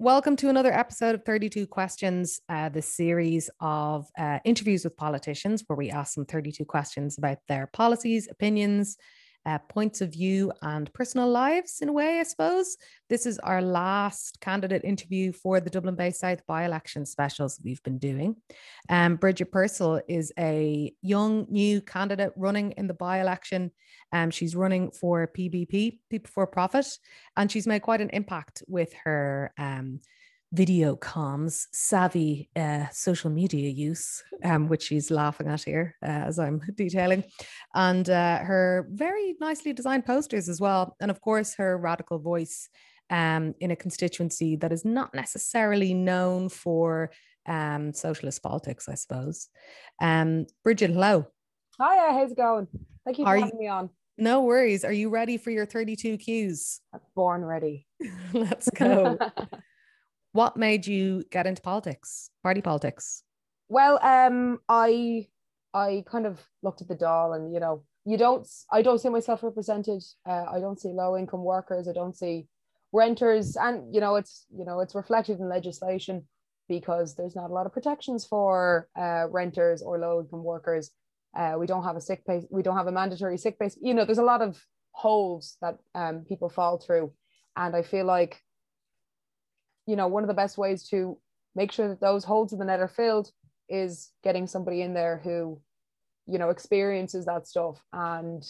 Welcome 0.00 0.34
to 0.36 0.48
another 0.48 0.72
episode 0.72 1.14
of 1.14 1.24
32 1.24 1.68
Questions, 1.68 2.40
uh, 2.48 2.68
the 2.68 2.82
series 2.82 3.48
of 3.60 4.08
uh, 4.18 4.40
interviews 4.44 4.82
with 4.82 4.96
politicians 4.96 5.62
where 5.68 5.76
we 5.76 5.88
ask 5.88 6.16
them 6.16 6.26
32 6.26 6.64
questions 6.64 7.16
about 7.16 7.38
their 7.46 7.68
policies, 7.68 8.26
opinions, 8.28 8.96
uh, 9.46 9.58
points 9.68 10.00
of 10.00 10.12
view, 10.12 10.52
and 10.62 10.92
personal 10.92 11.28
lives, 11.28 11.80
in 11.80 11.88
a 11.88 11.92
way, 11.92 12.20
I 12.20 12.22
suppose. 12.22 12.76
This 13.08 13.26
is 13.26 13.38
our 13.40 13.60
last 13.60 14.40
candidate 14.40 14.84
interview 14.84 15.32
for 15.32 15.60
the 15.60 15.70
Dublin 15.70 15.94
Bay 15.94 16.10
South 16.10 16.46
by 16.46 16.64
election 16.64 17.04
specials 17.04 17.60
we've 17.62 17.82
been 17.82 17.98
doing. 17.98 18.36
Um, 18.88 19.16
Bridget 19.16 19.52
Purcell 19.52 20.00
is 20.08 20.32
a 20.38 20.92
young, 21.02 21.46
new 21.50 21.80
candidate 21.80 22.32
running 22.36 22.72
in 22.72 22.86
the 22.86 22.94
by 22.94 23.20
election. 23.20 23.70
Um, 24.12 24.30
she's 24.30 24.56
running 24.56 24.90
for 24.90 25.26
PBP, 25.26 25.98
People 26.10 26.30
for 26.32 26.46
Profit, 26.46 26.86
and 27.36 27.50
she's 27.50 27.66
made 27.66 27.82
quite 27.82 28.00
an 28.00 28.10
impact 28.10 28.62
with 28.66 28.92
her. 29.04 29.52
Um, 29.58 30.00
video 30.54 30.94
comms, 30.94 31.66
savvy 31.72 32.48
uh, 32.54 32.86
social 32.92 33.28
media 33.28 33.68
use, 33.68 34.22
um, 34.44 34.68
which 34.68 34.84
she's 34.84 35.10
laughing 35.10 35.48
at 35.48 35.62
here 35.62 35.96
uh, 36.02 36.06
as 36.28 36.38
I'm 36.38 36.60
detailing, 36.76 37.24
and 37.74 38.08
uh, 38.08 38.38
her 38.38 38.88
very 38.92 39.34
nicely 39.40 39.72
designed 39.72 40.06
posters 40.06 40.48
as 40.48 40.60
well. 40.60 40.96
And 41.00 41.10
of 41.10 41.20
course, 41.20 41.54
her 41.56 41.76
radical 41.76 42.18
voice 42.18 42.68
um, 43.10 43.54
in 43.60 43.72
a 43.72 43.76
constituency 43.76 44.56
that 44.56 44.72
is 44.72 44.84
not 44.84 45.12
necessarily 45.14 45.92
known 45.92 46.48
for 46.48 47.10
um, 47.46 47.92
socialist 47.92 48.42
politics, 48.42 48.88
I 48.88 48.94
suppose. 48.94 49.48
Um, 50.00 50.46
Bridget, 50.62 50.90
hello. 50.90 51.26
Hiya, 51.78 52.12
how's 52.12 52.30
it 52.30 52.36
going? 52.36 52.68
Thank 53.04 53.18
you 53.18 53.24
for 53.24 53.30
Are 53.30 53.38
having 53.38 53.58
me 53.58 53.66
on. 53.66 53.90
No 54.16 54.42
worries. 54.42 54.84
Are 54.84 54.92
you 54.92 55.10
ready 55.10 55.36
for 55.36 55.50
your 55.50 55.66
32 55.66 56.18
Qs? 56.18 56.78
Born 57.16 57.44
ready. 57.44 57.88
Let's 58.32 58.70
go. 58.70 59.18
what 60.34 60.56
made 60.56 60.86
you 60.86 61.24
get 61.30 61.46
into 61.46 61.62
politics, 61.62 62.30
party 62.42 62.60
politics? 62.60 63.24
well, 63.68 63.98
um, 64.02 64.60
I 64.68 65.26
I 65.72 66.04
kind 66.06 66.26
of 66.26 66.40
looked 66.62 66.80
at 66.80 66.88
the 66.88 66.96
Dáil, 66.96 67.36
and 67.36 67.52
you 67.52 67.60
know, 67.60 67.82
you 68.04 68.16
don't. 68.16 68.46
I 68.70 68.82
don't 68.82 69.00
see 69.00 69.08
myself 69.08 69.42
represented. 69.42 70.02
Uh, 70.24 70.44
I 70.50 70.60
don't 70.60 70.80
see 70.80 70.90
low 70.90 71.16
income 71.16 71.44
workers. 71.44 71.88
I 71.88 71.92
don't 71.92 72.16
see 72.16 72.46
renters, 72.92 73.56
and 73.56 73.92
you 73.94 74.00
know, 74.00 74.16
it's 74.16 74.46
you 74.56 74.64
know, 74.64 74.80
it's 74.80 74.94
reflected 74.94 75.40
in 75.40 75.48
legislation 75.48 76.26
because 76.68 77.14
there's 77.14 77.36
not 77.36 77.50
a 77.50 77.52
lot 77.52 77.66
of 77.66 77.72
protections 77.72 78.24
for 78.24 78.88
uh, 78.96 79.26
renters 79.30 79.82
or 79.82 79.98
low 79.98 80.20
income 80.20 80.44
workers. 80.44 80.90
Uh, 81.36 81.54
we 81.58 81.66
don't 81.66 81.84
have 81.84 81.96
a 81.96 82.00
sick 82.00 82.24
pay. 82.24 82.42
We 82.50 82.62
don't 82.62 82.76
have 82.76 82.86
a 82.86 82.92
mandatory 82.92 83.38
sick 83.38 83.58
pay. 83.58 83.70
You 83.80 83.94
know, 83.94 84.04
there's 84.04 84.18
a 84.18 84.22
lot 84.22 84.42
of 84.42 84.62
holes 84.92 85.56
that 85.60 85.78
um, 85.96 86.24
people 86.28 86.48
fall 86.48 86.78
through, 86.78 87.12
and 87.56 87.74
I 87.74 87.82
feel 87.82 88.06
like, 88.06 88.40
you 89.86 89.96
know, 89.96 90.08
one 90.08 90.22
of 90.22 90.28
the 90.28 90.34
best 90.34 90.58
ways 90.58 90.88
to 90.88 91.18
make 91.54 91.72
sure 91.72 91.88
that 91.88 92.00
those 92.00 92.24
holes 92.24 92.52
in 92.52 92.58
the 92.58 92.64
net 92.64 92.80
are 92.80 92.88
filled 92.88 93.30
is 93.68 94.10
getting 94.22 94.46
somebody 94.46 94.82
in 94.82 94.94
there 94.94 95.20
who, 95.22 95.60
you 96.26 96.38
know, 96.38 96.50
experiences 96.50 97.26
that 97.26 97.46
stuff 97.46 97.82
and 97.92 98.42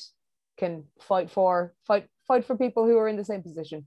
can 0.57 0.85
fight 1.01 1.31
for 1.31 1.75
fight 1.87 2.07
fight 2.27 2.45
for 2.45 2.57
people 2.57 2.87
who 2.87 2.97
are 2.97 3.09
in 3.09 3.17
the 3.17 3.25
same 3.25 3.43
position. 3.43 3.85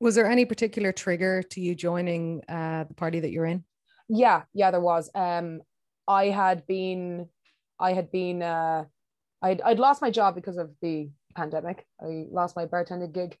Was 0.00 0.14
there 0.14 0.26
any 0.26 0.44
particular 0.44 0.92
trigger 0.92 1.42
to 1.42 1.60
you 1.60 1.74
joining 1.74 2.42
uh, 2.48 2.84
the 2.84 2.94
party 2.94 3.20
that 3.20 3.30
you're 3.30 3.46
in? 3.46 3.64
Yeah, 4.08 4.42
yeah, 4.52 4.70
there 4.70 4.80
was. 4.80 5.10
Um, 5.14 5.62
I 6.06 6.26
had 6.26 6.66
been, 6.66 7.28
I 7.80 7.94
had 7.94 8.10
been, 8.10 8.42
uh, 8.42 8.84
I'd 9.40 9.62
I'd 9.62 9.78
lost 9.78 10.02
my 10.02 10.10
job 10.10 10.34
because 10.34 10.58
of 10.58 10.70
the 10.82 11.08
pandemic. 11.34 11.86
I 12.02 12.26
lost 12.30 12.56
my 12.56 12.66
bartending 12.66 13.12
gig, 13.12 13.38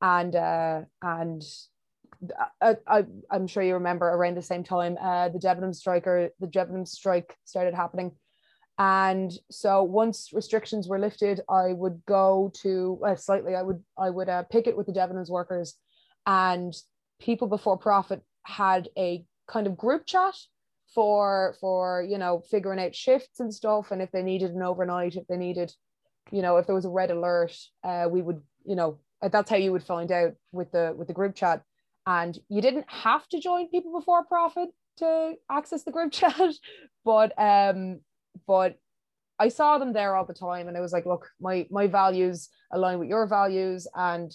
and 0.00 0.36
uh, 0.36 0.82
and 1.02 1.42
I, 2.60 2.76
I 2.86 3.04
I'm 3.30 3.46
sure 3.46 3.62
you 3.62 3.74
remember 3.74 4.08
around 4.08 4.36
the 4.36 4.42
same 4.42 4.64
time, 4.64 4.96
uh, 5.00 5.28
the 5.28 5.38
Debenham 5.38 5.72
striker, 5.72 6.30
the 6.40 6.46
Debenham 6.46 6.86
strike 6.86 7.36
started 7.44 7.74
happening, 7.74 8.12
and 8.78 9.32
so 9.50 9.82
once 9.82 10.30
restrictions 10.32 10.88
were 10.88 10.98
lifted, 10.98 11.40
I 11.48 11.72
would 11.72 12.02
go 12.06 12.52
to 12.62 13.00
uh, 13.06 13.16
slightly. 13.16 13.54
I 13.54 13.62
would 13.62 13.82
I 13.98 14.10
would 14.10 14.28
uh, 14.28 14.42
picket 14.44 14.76
with 14.76 14.86
the 14.86 14.92
Debenhams 14.92 15.30
workers, 15.30 15.74
and 16.26 16.74
people 17.20 17.46
before 17.46 17.78
profit 17.78 18.22
had 18.42 18.88
a 18.98 19.24
kind 19.46 19.66
of 19.66 19.76
group 19.76 20.06
chat 20.06 20.34
for 20.94 21.54
for 21.60 22.02
you 22.02 22.18
know 22.18 22.42
figuring 22.50 22.80
out 22.80 22.94
shifts 22.94 23.40
and 23.40 23.54
stuff, 23.54 23.90
and 23.90 24.02
if 24.02 24.10
they 24.10 24.22
needed 24.22 24.52
an 24.52 24.62
overnight, 24.62 25.16
if 25.16 25.26
they 25.26 25.36
needed, 25.36 25.72
you 26.32 26.42
know, 26.42 26.56
if 26.56 26.66
there 26.66 26.74
was 26.74 26.84
a 26.84 26.90
red 26.90 27.10
alert, 27.10 27.56
uh, 27.84 28.06
we 28.10 28.22
would 28.22 28.40
you 28.64 28.76
know 28.76 28.98
that's 29.22 29.50
how 29.50 29.56
you 29.56 29.72
would 29.72 29.84
find 29.84 30.10
out 30.10 30.32
with 30.52 30.72
the 30.72 30.94
with 30.96 31.08
the 31.08 31.14
group 31.14 31.34
chat 31.34 31.62
and 32.06 32.38
you 32.48 32.60
didn't 32.60 32.86
have 32.88 33.26
to 33.28 33.40
join 33.40 33.68
people 33.68 33.98
before 33.98 34.24
profit 34.24 34.68
to 34.98 35.34
access 35.50 35.84
the 35.84 35.90
group 35.90 36.12
chat 36.20 36.40
but 37.04 37.32
um 37.38 38.00
but 38.46 38.78
i 39.38 39.48
saw 39.48 39.78
them 39.78 39.92
there 39.92 40.14
all 40.14 40.24
the 40.24 40.34
time 40.34 40.68
and 40.68 40.76
it 40.76 40.80
was 40.80 40.92
like 40.92 41.06
look 41.06 41.28
my 41.40 41.66
my 41.70 41.86
values 41.86 42.48
align 42.74 42.98
with 42.98 43.08
your 43.08 43.26
values. 43.26 43.86
And 43.94 44.32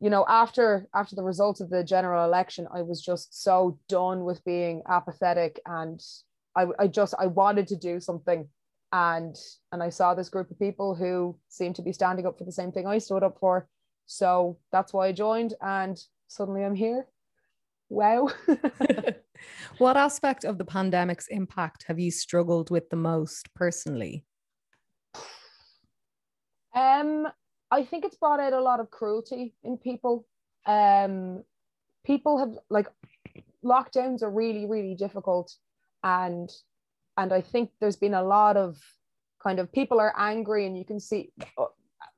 you 0.00 0.10
know 0.10 0.24
after 0.28 0.88
after 0.94 1.14
the 1.14 1.22
results 1.22 1.60
of 1.60 1.70
the 1.70 1.84
general 1.84 2.24
election 2.24 2.66
i 2.74 2.82
was 2.82 3.00
just 3.00 3.42
so 3.42 3.78
done 3.88 4.24
with 4.24 4.44
being 4.44 4.82
apathetic 4.88 5.60
and 5.66 6.02
i, 6.56 6.66
I 6.78 6.88
just 6.88 7.14
i 7.18 7.26
wanted 7.26 7.68
to 7.68 7.76
do 7.76 8.00
something. 8.00 8.48
And 8.92 9.36
and 9.72 9.82
i 9.82 9.88
saw 9.88 10.14
this 10.14 10.28
group 10.28 10.50
of 10.50 10.58
people 10.58 10.94
who 10.94 11.38
seemed 11.48 11.76
to 11.76 11.82
be 11.82 11.92
standing 11.92 12.26
up 12.26 12.38
for 12.38 12.44
the 12.44 12.52
same 12.52 12.72
thing 12.72 12.86
i 12.86 12.98
stood 12.98 13.22
up 13.22 13.38
for. 13.38 13.68
So 14.06 14.58
that's 14.72 14.92
why 14.92 15.08
i 15.08 15.12
joined. 15.12 15.54
And 15.60 15.96
suddenly 16.28 16.64
I'm 16.64 16.74
here. 16.74 17.06
Wow. 17.88 18.30
what 19.78 19.96
aspect 19.96 20.44
of 20.44 20.58
the 20.58 20.64
pandemic's 20.64 21.26
impact 21.28 21.84
have 21.88 21.98
you 21.98 22.10
struggled 22.10 22.70
with 22.70 22.90
the 22.90 22.96
most 22.96 23.52
personally? 23.54 24.24
Um, 26.74 27.28
I 27.70 27.84
think 27.84 28.04
it's 28.04 28.16
brought 28.16 28.40
out 28.40 28.52
a 28.52 28.60
lot 28.60 28.80
of 28.80 28.90
cruelty 28.90 29.54
in 29.62 29.78
people. 29.78 30.26
Um, 30.66 31.44
people 32.04 32.38
have 32.38 32.58
like 32.68 32.88
lockdowns 33.64 34.22
are 34.22 34.30
really, 34.30 34.66
really 34.66 34.94
difficult, 34.94 35.54
and 36.02 36.50
and 37.16 37.32
I 37.32 37.40
think 37.40 37.70
there's 37.80 37.96
been 37.96 38.14
a 38.14 38.22
lot 38.22 38.56
of 38.56 38.76
kind 39.42 39.60
of 39.60 39.72
people 39.72 40.00
are 40.00 40.14
angry, 40.18 40.66
and 40.66 40.76
you 40.76 40.84
can 40.84 40.98
see 40.98 41.32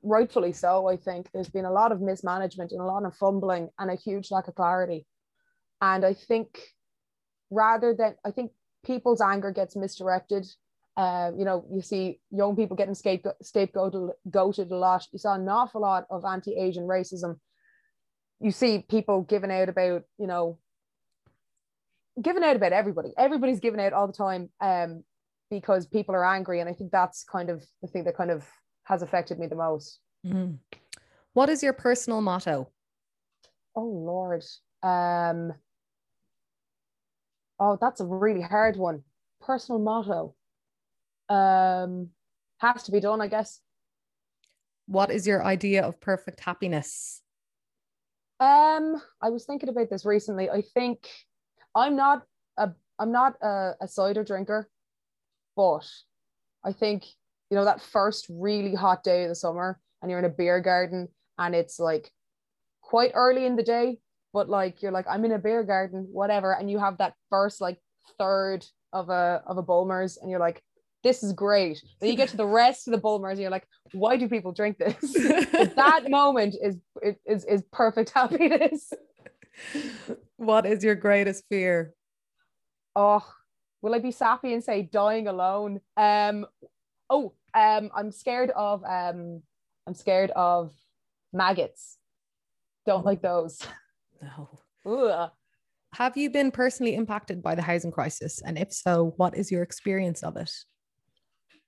rightfully 0.07 0.53
so, 0.53 0.87
I 0.87 0.97
think 0.97 1.29
there's 1.31 1.49
been 1.49 1.65
a 1.65 1.71
lot 1.71 1.91
of 1.91 2.01
mismanagement 2.01 2.71
and 2.71 2.81
a 2.81 2.85
lot 2.85 3.05
of 3.05 3.15
fumbling 3.15 3.69
and 3.77 3.91
a 3.91 3.95
huge 3.95 4.31
lack 4.31 4.47
of 4.47 4.55
clarity. 4.55 5.05
And 5.81 6.05
I 6.05 6.13
think 6.13 6.59
rather 7.49 7.93
than, 7.93 8.15
I 8.25 8.31
think 8.31 8.51
people's 8.85 9.21
anger 9.21 9.51
gets 9.51 9.75
misdirected. 9.75 10.47
Uh, 10.95 11.31
you 11.37 11.45
know, 11.45 11.65
you 11.71 11.81
see 11.81 12.19
young 12.31 12.55
people 12.55 12.75
getting 12.75 12.95
scapegoat, 12.95 13.35
scapegoated 13.43 14.71
a 14.71 14.75
lot. 14.75 15.05
You 15.11 15.19
saw 15.19 15.35
an 15.35 15.47
awful 15.47 15.81
lot 15.81 16.05
of 16.09 16.25
anti-Asian 16.25 16.87
racism. 16.87 17.39
You 18.39 18.51
see 18.51 18.85
people 18.89 19.21
giving 19.21 19.51
out 19.51 19.69
about, 19.69 20.03
you 20.17 20.27
know, 20.27 20.57
giving 22.19 22.43
out 22.43 22.55
about 22.55 22.73
everybody. 22.73 23.13
Everybody's 23.17 23.59
giving 23.59 23.79
out 23.79 23.93
all 23.93 24.07
the 24.07 24.13
time 24.13 24.49
um, 24.59 25.03
because 25.51 25.85
people 25.85 26.15
are 26.15 26.25
angry. 26.25 26.59
And 26.59 26.69
I 26.69 26.73
think 26.73 26.91
that's 26.91 27.23
kind 27.23 27.51
of 27.51 27.63
the 27.81 27.87
thing 27.87 28.05
that 28.05 28.17
kind 28.17 28.31
of 28.31 28.47
has 28.87 29.01
affected 29.01 29.37
me 29.37 29.47
the 29.47 29.55
most. 29.55 29.99
Mm-hmm. 30.25 30.55
What 31.33 31.49
is 31.49 31.61
your 31.61 31.73
personal 31.73 32.21
motto? 32.21 32.71
Oh 33.75 33.83
Lord. 33.83 34.43
Um 34.81 35.53
oh 37.59 37.77
that's 37.79 37.99
a 37.99 38.05
really 38.05 38.41
hard 38.41 38.77
one. 38.77 39.03
Personal 39.41 39.79
motto. 39.79 40.35
Um 41.29 42.09
has 42.59 42.83
to 42.83 42.91
be 42.91 42.99
done, 42.99 43.21
I 43.21 43.27
guess. 43.27 43.59
What 44.87 45.11
is 45.11 45.27
your 45.27 45.43
idea 45.43 45.83
of 45.83 45.99
perfect 45.99 46.39
happiness? 46.39 47.21
Um, 48.39 49.01
I 49.21 49.29
was 49.29 49.45
thinking 49.45 49.69
about 49.69 49.89
this 49.89 50.05
recently. 50.05 50.49
I 50.49 50.61
think 50.61 51.07
I'm 51.75 51.95
not 51.95 52.23
a 52.57 52.69
I'm 52.97 53.11
not 53.11 53.33
a, 53.41 53.73
a 53.81 53.87
cider 53.87 54.23
drinker, 54.23 54.69
but 55.55 55.85
I 56.63 56.71
think 56.71 57.03
you 57.49 57.57
know 57.57 57.65
that 57.65 57.81
first 57.81 58.27
really 58.29 58.75
hot 58.75 59.03
day 59.03 59.23
of 59.23 59.29
the 59.29 59.35
summer 59.35 59.79
and 60.01 60.11
you're 60.11 60.19
in 60.19 60.25
a 60.25 60.29
beer 60.29 60.59
garden 60.59 61.07
and 61.37 61.55
it's 61.55 61.79
like 61.79 62.11
quite 62.81 63.11
early 63.13 63.45
in 63.45 63.55
the 63.55 63.63
day 63.63 63.97
but 64.33 64.49
like 64.49 64.81
you're 64.81 64.91
like 64.91 65.05
i'm 65.09 65.25
in 65.25 65.31
a 65.31 65.39
beer 65.39 65.63
garden 65.63 66.07
whatever 66.11 66.53
and 66.53 66.69
you 66.69 66.77
have 66.77 66.97
that 66.97 67.13
first 67.29 67.61
like 67.61 67.77
third 68.17 68.65
of 68.93 69.09
a 69.09 69.41
of 69.45 69.57
a 69.57 69.61
bulmers 69.61 70.17
and 70.17 70.29
you're 70.29 70.39
like 70.39 70.61
this 71.03 71.23
is 71.23 71.31
great. 71.31 71.81
Then 71.99 72.09
you 72.09 72.17
get 72.17 72.29
to 72.29 72.37
the 72.37 72.45
rest 72.45 72.87
of 72.87 72.91
the 72.91 72.97
bulmers 72.97 73.33
and 73.33 73.41
you're 73.41 73.51
like 73.51 73.67
why 73.93 74.17
do 74.17 74.27
people 74.27 74.51
drink 74.51 74.77
this? 74.77 74.95
That 75.75 76.09
moment 76.09 76.55
is 76.61 76.77
is 77.25 77.45
is 77.45 77.63
perfect 77.71 78.09
happiness. 78.15 78.91
What 80.35 80.65
is 80.65 80.83
your 80.83 80.95
greatest 80.95 81.45
fear? 81.49 81.93
Oh 82.95 83.25
will 83.81 83.93
i 83.93 83.99
be 83.99 84.11
sappy 84.11 84.53
and 84.53 84.63
say 84.63 84.81
dying 84.81 85.27
alone? 85.27 85.79
Um 85.95 86.45
oh 87.09 87.33
um 87.53 87.89
i'm 87.95 88.11
scared 88.11 88.51
of 88.51 88.83
um 88.83 89.41
i'm 89.85 89.93
scared 89.93 90.31
of 90.31 90.73
maggots 91.33 91.97
don't 92.85 93.05
like 93.05 93.21
those 93.21 93.59
no 94.21 94.49
Ooh. 94.87 95.27
have 95.93 96.15
you 96.15 96.29
been 96.29 96.51
personally 96.51 96.95
impacted 96.95 97.43
by 97.43 97.55
the 97.55 97.61
housing 97.61 97.91
crisis? 97.91 98.41
And 98.45 98.57
if 98.57 98.71
so, 98.71 99.13
what 99.17 99.35
is 99.35 99.51
your 99.51 99.61
experience 99.63 100.23
of 100.23 100.37
it? 100.37 100.49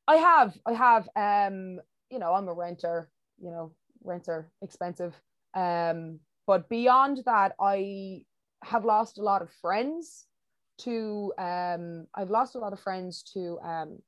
I 0.07 0.15
have, 0.15 0.57
I 0.65 0.73
have. 0.73 1.09
Um, 1.15 1.79
you 2.09 2.17
know, 2.17 2.33
I'm 2.33 2.47
a 2.47 2.53
renter. 2.53 3.09
You 3.39 3.51
know, 3.51 3.73
rents 4.03 4.27
are 4.27 4.49
expensive. 4.61 5.13
Um, 5.53 6.19
but 6.47 6.67
beyond 6.67 7.21
that, 7.25 7.53
I 7.59 8.23
have 8.63 8.85
lost 8.85 9.19
a 9.19 9.21
lot 9.21 9.41
of 9.41 9.51
friends 9.61 10.25
to. 10.79 11.31
Um, 11.37 12.07
I've 12.15 12.31
lost 12.31 12.55
a 12.55 12.59
lot 12.59 12.73
of 12.73 12.79
friends 12.79 13.23
to. 13.33 13.59
Um, 13.63 13.99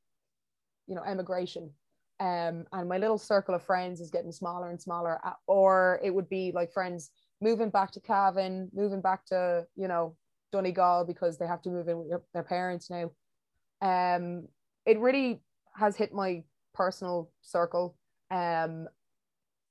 you 0.91 0.97
know, 0.97 1.03
emigration. 1.03 1.71
Um, 2.19 2.65
and 2.73 2.89
my 2.89 2.97
little 2.97 3.17
circle 3.17 3.55
of 3.55 3.63
friends 3.63 4.01
is 4.01 4.11
getting 4.11 4.33
smaller 4.33 4.69
and 4.69 4.79
smaller. 4.79 5.25
Uh, 5.25 5.31
or 5.47 6.01
it 6.03 6.13
would 6.13 6.27
be 6.27 6.51
like 6.53 6.73
friends 6.73 7.11
moving 7.39 7.69
back 7.69 7.91
to 7.91 8.01
Cavan, 8.01 8.69
moving 8.73 8.99
back 8.99 9.25
to, 9.27 9.65
you 9.77 9.87
know, 9.87 10.17
Donegal 10.51 11.05
because 11.07 11.37
they 11.37 11.47
have 11.47 11.61
to 11.61 11.69
move 11.69 11.87
in 11.87 11.97
with 11.97 12.09
their, 12.09 12.21
their 12.33 12.43
parents 12.43 12.89
now. 12.89 13.09
Um, 13.81 14.49
it 14.85 14.99
really 14.99 15.41
has 15.77 15.95
hit 15.95 16.13
my 16.13 16.43
personal 16.73 17.31
circle, 17.41 17.95
um, 18.29 18.89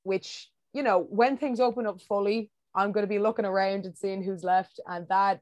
which, 0.05 0.51
you 0.73 0.83
know, 0.83 1.07
when 1.11 1.37
things 1.37 1.61
open 1.61 1.87
up 1.87 2.01
fully, 2.01 2.51
I'm 2.75 2.93
going 2.93 3.05
to 3.05 3.15
be 3.15 3.19
looking 3.19 3.45
around 3.45 3.85
and 3.85 3.97
seeing 3.97 4.23
who's 4.23 4.43
left. 4.43 4.81
And 4.87 5.07
that, 5.09 5.41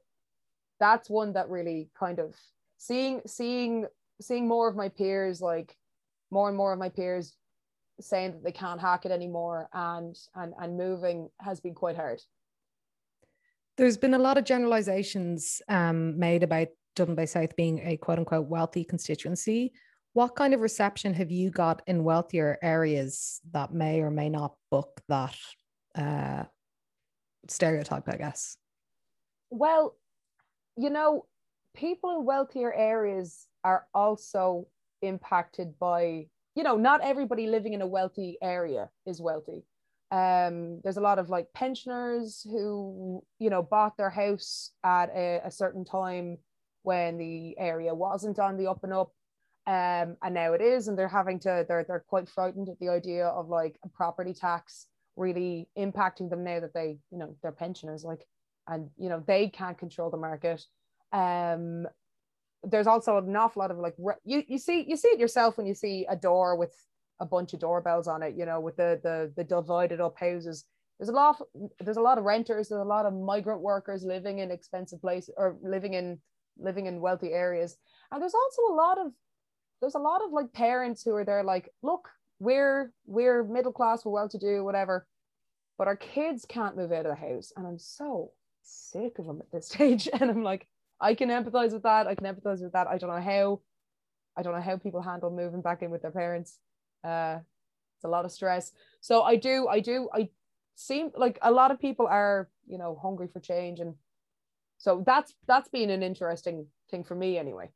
that's 0.81 1.09
one 1.09 1.31
that 1.33 1.49
really 1.49 1.89
kind 1.97 2.19
of 2.19 2.35
seeing, 2.77 3.21
seeing, 3.25 3.85
seeing 4.21 4.47
more 4.47 4.67
of 4.67 4.75
my 4.75 4.89
peers, 4.89 5.41
like 5.41 5.75
more 6.31 6.47
and 6.47 6.57
more 6.57 6.73
of 6.73 6.79
my 6.79 6.89
peers 6.89 7.35
saying 8.01 8.31
that 8.31 8.43
they 8.43 8.51
can't 8.51 8.79
hack 8.79 9.05
it 9.05 9.11
anymore 9.11 9.67
and 9.73 10.15
and 10.35 10.53
and 10.59 10.77
moving 10.77 11.29
has 11.39 11.59
been 11.59 11.73
quite 11.73 11.95
hard. 11.95 12.21
There's 13.77 13.97
been 13.97 14.13
a 14.13 14.19
lot 14.19 14.37
of 14.37 14.43
generalizations 14.43 15.61
um, 15.69 16.19
made 16.19 16.43
about 16.43 16.67
Dublin 16.95 17.15
Bay 17.15 17.25
South 17.25 17.55
being 17.55 17.79
a 17.79 17.97
quote 17.97 18.19
unquote 18.19 18.47
wealthy 18.47 18.83
constituency. 18.83 19.73
What 20.13 20.35
kind 20.35 20.53
of 20.53 20.61
reception 20.61 21.13
have 21.13 21.31
you 21.31 21.49
got 21.49 21.81
in 21.87 22.03
wealthier 22.03 22.57
areas 22.61 23.41
that 23.51 23.73
may 23.73 24.01
or 24.01 24.09
may 24.09 24.29
not 24.29 24.55
book 24.71 25.01
that 25.07 25.37
uh, 25.95 26.43
stereotype 27.47 28.07
i 28.07 28.17
guess? 28.17 28.57
Well 29.49 29.95
you 30.77 30.89
know 30.89 31.25
people 31.75 32.19
in 32.19 32.25
wealthier 32.25 32.73
areas 32.73 33.48
are 33.63 33.85
also 33.93 34.67
impacted 35.01 35.77
by 35.79 36.27
you 36.59 36.63
know, 36.63 36.75
not 36.75 36.99
everybody 37.01 37.47
living 37.47 37.73
in 37.73 37.81
a 37.81 37.87
wealthy 37.87 38.37
area 38.41 38.89
is 39.05 39.21
wealthy. 39.21 39.63
Um, 40.11 40.81
there's 40.83 40.97
a 40.97 41.01
lot 41.01 41.17
of 41.17 41.29
like 41.29 41.47
pensioners 41.53 42.45
who, 42.49 43.23
you 43.39 43.49
know, 43.49 43.61
bought 43.61 43.95
their 43.95 44.09
house 44.09 44.71
at 44.83 45.09
a, 45.15 45.39
a 45.45 45.51
certain 45.51 45.85
time 45.85 46.37
when 46.81 47.17
the 47.17 47.57
area 47.57 47.93
wasn't 47.93 48.39
on 48.39 48.57
the 48.57 48.67
up 48.67 48.83
and 48.83 48.91
up. 48.91 49.11
Um, 49.67 50.17
and 50.21 50.33
now 50.33 50.51
it 50.51 50.61
is, 50.61 50.89
and 50.89 50.97
they're 50.97 51.07
having 51.07 51.39
to, 51.41 51.65
they're, 51.65 51.85
they're 51.87 52.03
quite 52.07 52.27
frightened 52.27 52.67
at 52.67 52.79
the 52.79 52.89
idea 52.89 53.27
of 53.27 53.47
like 53.47 53.77
a 53.85 53.87
property 53.87 54.33
tax 54.33 54.87
really 55.15 55.69
impacting 55.77 56.29
them 56.29 56.43
now 56.43 56.59
that 56.59 56.73
they, 56.73 56.97
you 57.09 57.19
know, 57.19 57.35
they're 57.41 57.53
pensioners, 57.53 58.03
like, 58.03 58.25
and, 58.67 58.89
you 58.97 59.07
know, 59.07 59.23
they 59.25 59.47
can't 59.47 59.77
control 59.77 60.09
the 60.09 60.17
market. 60.17 60.65
Um, 61.13 61.87
there's 62.63 62.87
also 62.87 63.17
an 63.17 63.35
awful 63.35 63.61
lot 63.61 63.71
of 63.71 63.77
like 63.77 63.95
you 64.25 64.43
you 64.47 64.57
see 64.57 64.85
you 64.87 64.97
see 64.97 65.09
it 65.09 65.19
yourself 65.19 65.57
when 65.57 65.65
you 65.65 65.73
see 65.73 66.05
a 66.09 66.15
door 66.15 66.55
with 66.55 66.75
a 67.21 67.25
bunch 67.25 67.53
of 67.53 67.59
doorbells 67.59 68.07
on 68.07 68.23
it 68.23 68.35
you 68.37 68.45
know 68.45 68.59
with 68.59 68.75
the 68.77 68.99
the 69.03 69.31
the 69.35 69.43
divided 69.43 70.01
up 70.01 70.17
houses. 70.19 70.65
There's 70.99 71.09
a 71.09 71.13
lot 71.13 71.41
there's 71.79 71.97
a 71.97 72.01
lot 72.01 72.17
of 72.17 72.25
renters 72.25 72.69
there's 72.69 72.81
a 72.81 72.83
lot 72.83 73.05
of 73.05 73.13
migrant 73.13 73.61
workers 73.61 74.03
living 74.03 74.39
in 74.39 74.51
expensive 74.51 75.01
places 75.01 75.33
or 75.37 75.57
living 75.63 75.93
in 75.93 76.19
living 76.57 76.87
in 76.87 76.99
wealthy 76.99 77.31
areas. 77.31 77.77
And 78.11 78.21
there's 78.21 78.33
also 78.33 78.73
a 78.73 78.75
lot 78.75 78.97
of 78.97 79.11
there's 79.79 79.95
a 79.95 79.99
lot 79.99 80.21
of 80.21 80.31
like 80.33 80.51
parents 80.51 81.03
who 81.03 81.15
are 81.15 81.23
there 81.23 81.43
like 81.43 81.69
look 81.81 82.09
we're 82.39 82.91
we're 83.05 83.43
middle 83.43 83.71
class 83.71 84.03
we're 84.03 84.11
well 84.11 84.29
to 84.29 84.37
do 84.37 84.63
whatever 84.63 85.07
but 85.77 85.87
our 85.87 85.95
kids 85.95 86.45
can't 86.47 86.75
move 86.75 86.91
out 86.91 87.05
of 87.05 87.15
the 87.17 87.27
house. 87.27 87.53
And 87.55 87.65
i'm 87.65 87.79
so 87.79 88.31
sick 88.63 89.17
of 89.19 89.25
them 89.25 89.39
at 89.39 89.51
this 89.51 89.69
stage 89.73 90.09
and 90.11 90.29
i'm 90.29 90.43
like 90.43 90.67
I 91.01 91.13
can 91.13 91.29
empathize 91.29 91.71
with 91.71 91.83
that. 91.83 92.07
I 92.07 92.15
can 92.15 92.25
empathize 92.25 92.61
with 92.61 92.73
that. 92.73 92.87
I 92.87 92.97
don't 92.97 93.09
know 93.09 93.21
how. 93.21 93.61
I 94.37 94.41
don't 94.41 94.53
know 94.53 94.61
how 94.61 94.77
people 94.77 95.01
handle 95.01 95.31
moving 95.31 95.61
back 95.61 95.81
in 95.81 95.91
with 95.91 96.01
their 96.01 96.11
parents. 96.11 96.59
Uh, 97.03 97.39
it's 97.97 98.05
a 98.05 98.07
lot 98.07 98.25
of 98.25 98.31
stress. 98.31 98.71
So 99.01 99.23
I 99.23 99.35
do, 99.35 99.67
I 99.67 99.81
do, 99.81 100.09
I 100.13 100.29
seem 100.75 101.11
like 101.17 101.37
a 101.41 101.51
lot 101.51 101.71
of 101.71 101.79
people 101.79 102.07
are, 102.07 102.49
you 102.65 102.77
know, 102.77 102.97
hungry 103.01 103.27
for 103.31 103.41
change, 103.41 103.81
and 103.81 103.95
so 104.77 105.03
that's 105.05 105.33
that's 105.47 105.67
been 105.67 105.89
an 105.89 106.03
interesting 106.03 106.67
thing 106.89 107.03
for 107.03 107.15
me 107.15 107.37
anyway. 107.37 107.69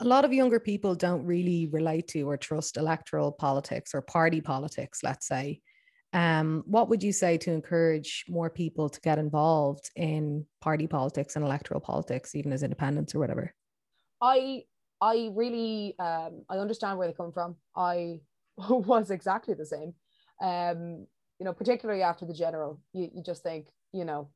A 0.00 0.04
lot 0.04 0.24
of 0.24 0.32
younger 0.32 0.60
people 0.60 0.94
don't 0.94 1.24
really 1.24 1.66
relate 1.66 2.08
to 2.08 2.22
or 2.22 2.36
trust 2.36 2.76
electoral 2.76 3.32
politics 3.32 3.94
or 3.94 4.02
party 4.02 4.40
politics, 4.40 5.00
let's 5.02 5.26
say. 5.26 5.60
Um, 6.12 6.64
what 6.66 6.88
would 6.88 7.02
you 7.02 7.12
say 7.12 7.36
to 7.38 7.52
encourage 7.52 8.24
more 8.28 8.48
people 8.48 8.88
to 8.88 9.00
get 9.00 9.18
involved 9.18 9.90
in 9.94 10.46
party 10.60 10.86
politics 10.86 11.36
and 11.36 11.44
electoral 11.44 11.80
politics, 11.80 12.34
even 12.34 12.52
as 12.52 12.62
independents 12.62 13.14
or 13.14 13.18
whatever? 13.18 13.54
I 14.20 14.64
I 15.00 15.30
really 15.34 15.94
um, 15.98 16.44
I 16.48 16.56
understand 16.56 16.98
where 16.98 17.06
they 17.06 17.12
come 17.12 17.32
from. 17.32 17.56
I 17.76 18.20
was 18.56 19.10
exactly 19.10 19.54
the 19.54 19.66
same. 19.66 19.94
Um, 20.40 21.06
you 21.38 21.44
know, 21.44 21.52
particularly 21.52 22.02
after 22.02 22.26
the 22.26 22.34
general, 22.34 22.80
you, 22.92 23.10
you 23.14 23.22
just 23.22 23.42
think, 23.42 23.68
you 23.92 24.04
know, 24.04 24.30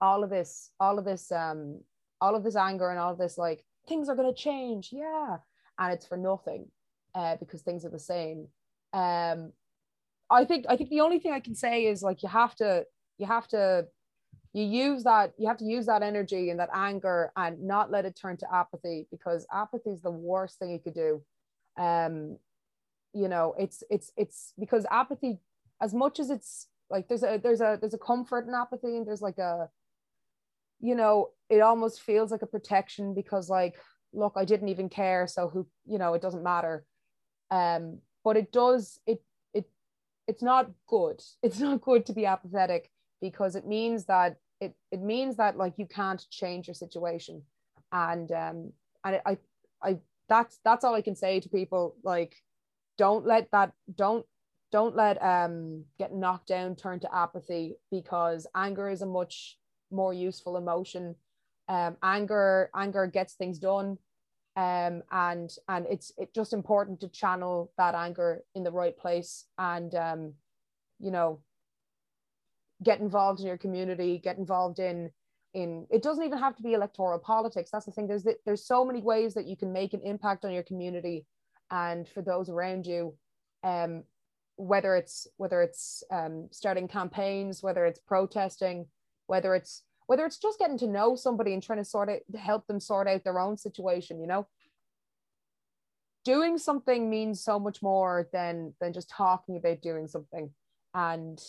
all 0.00 0.24
of 0.24 0.30
this, 0.30 0.70
all 0.80 0.98
of 0.98 1.04
this, 1.04 1.30
um, 1.30 1.80
all 2.20 2.34
of 2.34 2.42
this 2.42 2.56
anger 2.56 2.90
and 2.90 2.98
all 2.98 3.12
of 3.12 3.18
this 3.18 3.38
like 3.38 3.64
things 3.86 4.08
are 4.08 4.16
gonna 4.16 4.34
change, 4.34 4.90
yeah, 4.92 5.36
and 5.78 5.92
it's 5.92 6.06
for 6.06 6.16
nothing, 6.16 6.66
uh, 7.14 7.36
because 7.36 7.62
things 7.62 7.84
are 7.84 7.90
the 7.90 7.98
same. 7.98 8.48
Um, 8.92 9.52
I 10.32 10.44
think 10.44 10.66
I 10.68 10.76
think 10.76 10.90
the 10.90 11.00
only 11.00 11.18
thing 11.18 11.32
I 11.32 11.40
can 11.40 11.54
say 11.54 11.86
is 11.86 12.02
like 12.02 12.22
you 12.22 12.28
have 12.28 12.54
to 12.56 12.84
you 13.18 13.26
have 13.26 13.46
to 13.48 13.86
you 14.52 14.64
use 14.64 15.04
that 15.04 15.32
you 15.38 15.48
have 15.48 15.58
to 15.58 15.64
use 15.64 15.86
that 15.86 16.02
energy 16.02 16.50
and 16.50 16.60
that 16.60 16.70
anger 16.74 17.32
and 17.36 17.62
not 17.62 17.90
let 17.90 18.04
it 18.04 18.16
turn 18.16 18.36
to 18.38 18.54
apathy 18.54 19.06
because 19.10 19.46
apathy 19.52 19.90
is 19.90 20.02
the 20.02 20.10
worst 20.10 20.58
thing 20.58 20.70
you 20.70 20.78
could 20.78 20.94
do. 20.94 21.22
Um, 21.78 22.38
you 23.14 23.28
know, 23.28 23.54
it's 23.58 23.82
it's 23.90 24.12
it's 24.16 24.52
because 24.58 24.86
apathy, 24.90 25.40
as 25.80 25.94
much 25.94 26.18
as 26.20 26.30
it's 26.30 26.68
like 26.90 27.08
there's 27.08 27.22
a 27.22 27.40
there's 27.42 27.60
a 27.60 27.78
there's 27.80 27.94
a 27.94 27.98
comfort 27.98 28.46
in 28.46 28.54
apathy 28.54 28.96
and 28.96 29.06
there's 29.06 29.22
like 29.22 29.38
a 29.38 29.68
you 30.80 30.94
know 30.94 31.30
it 31.48 31.60
almost 31.60 32.02
feels 32.02 32.30
like 32.30 32.42
a 32.42 32.46
protection 32.46 33.14
because 33.14 33.48
like 33.48 33.76
look 34.12 34.34
i 34.36 34.44
didn't 34.44 34.68
even 34.68 34.88
care 34.88 35.26
so 35.26 35.48
who 35.48 35.66
you 35.86 35.96
know 35.96 36.12
it 36.12 36.20
doesn't 36.20 36.42
matter 36.42 36.84
um 37.50 37.98
but 38.24 38.36
it 38.36 38.52
does 38.52 39.00
it 39.06 39.22
it's 40.32 40.42
not 40.42 40.70
good. 40.86 41.20
It's 41.42 41.60
not 41.60 41.80
good 41.82 42.06
to 42.06 42.12
be 42.12 42.26
apathetic 42.26 42.90
because 43.20 43.54
it 43.54 43.66
means 43.66 44.06
that 44.06 44.36
it, 44.60 44.74
it 44.90 45.00
means 45.00 45.36
that 45.36 45.56
like 45.56 45.74
you 45.76 45.86
can't 45.86 46.24
change 46.30 46.66
your 46.68 46.74
situation. 46.74 47.42
And 47.92 48.32
um 48.32 48.72
and 49.04 49.20
I 49.26 49.36
I 49.82 49.98
that's 50.28 50.58
that's 50.64 50.84
all 50.84 50.94
I 50.94 51.02
can 51.02 51.16
say 51.16 51.40
to 51.40 51.48
people 51.48 51.96
like 52.02 52.36
don't 52.96 53.26
let 53.26 53.50
that 53.52 53.72
don't 53.94 54.24
don't 54.70 54.96
let 54.96 55.22
um 55.22 55.84
get 55.98 56.14
knocked 56.14 56.48
down 56.48 56.76
turn 56.76 57.00
to 57.00 57.14
apathy 57.14 57.74
because 57.90 58.46
anger 58.54 58.88
is 58.88 59.02
a 59.02 59.06
much 59.20 59.58
more 59.90 60.14
useful 60.14 60.56
emotion. 60.56 61.04
Um 61.68 61.96
anger 62.02 62.70
anger 62.74 63.06
gets 63.06 63.34
things 63.34 63.58
done 63.58 63.98
um, 64.56 65.02
and 65.10 65.50
and 65.68 65.86
it's 65.88 66.12
it's 66.18 66.34
just 66.34 66.52
important 66.52 67.00
to 67.00 67.08
channel 67.08 67.72
that 67.78 67.94
anger 67.94 68.42
in 68.54 68.64
the 68.64 68.70
right 68.70 68.96
place 68.96 69.46
and 69.58 69.94
um, 69.94 70.34
you 70.98 71.10
know 71.10 71.40
get 72.82 73.00
involved 73.00 73.40
in 73.40 73.46
your 73.46 73.58
community 73.58 74.20
get 74.22 74.38
involved 74.38 74.78
in 74.78 75.10
in 75.54 75.86
it 75.90 76.02
doesn't 76.02 76.24
even 76.24 76.38
have 76.38 76.56
to 76.56 76.62
be 76.62 76.72
electoral 76.72 77.18
politics. 77.18 77.70
That's 77.70 77.84
the 77.84 77.92
thing. 77.92 78.06
There's 78.06 78.26
there's 78.44 78.64
so 78.64 78.84
many 78.84 79.02
ways 79.02 79.34
that 79.34 79.46
you 79.46 79.56
can 79.56 79.72
make 79.72 79.92
an 79.92 80.00
impact 80.02 80.44
on 80.44 80.52
your 80.52 80.62
community 80.62 81.26
and 81.70 82.06
for 82.06 82.22
those 82.22 82.48
around 82.48 82.86
you 82.86 83.14
um 83.64 84.04
whether 84.56 84.94
it's 84.94 85.26
whether 85.38 85.62
it's 85.62 86.04
um, 86.12 86.48
starting 86.52 86.86
campaigns 86.86 87.62
whether 87.62 87.86
it's 87.86 87.98
protesting 88.06 88.86
whether 89.26 89.54
it's 89.54 89.82
whether 90.06 90.24
it's 90.26 90.38
just 90.38 90.58
getting 90.58 90.78
to 90.78 90.86
know 90.86 91.16
somebody 91.16 91.52
and 91.54 91.62
trying 91.62 91.78
to 91.78 91.84
sort 91.84 92.08
it 92.08 92.24
help 92.36 92.66
them 92.66 92.80
sort 92.80 93.08
out 93.08 93.24
their 93.24 93.38
own 93.38 93.56
situation 93.56 94.20
you 94.20 94.26
know? 94.26 94.46
Doing 96.24 96.58
something 96.58 97.10
means 97.10 97.42
so 97.42 97.58
much 97.58 97.82
more 97.82 98.28
than 98.32 98.74
than 98.80 98.92
just 98.92 99.10
talking 99.10 99.56
about 99.56 99.82
doing 99.82 100.06
something. 100.06 100.50
And 100.94 101.42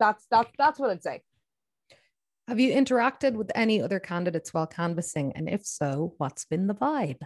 that's 0.00 0.26
that's 0.30 0.50
that's 0.58 0.78
what 0.80 0.90
i'd 0.90 1.02
say. 1.02 1.22
Have 2.48 2.58
you 2.58 2.74
interacted 2.74 3.34
with 3.34 3.52
any 3.54 3.80
other 3.80 4.00
candidates 4.00 4.52
while 4.52 4.66
canvassing? 4.66 5.32
And 5.36 5.48
if 5.48 5.64
so 5.64 6.14
what's 6.18 6.44
been 6.44 6.66
the 6.66 6.74
vibe? 6.74 7.20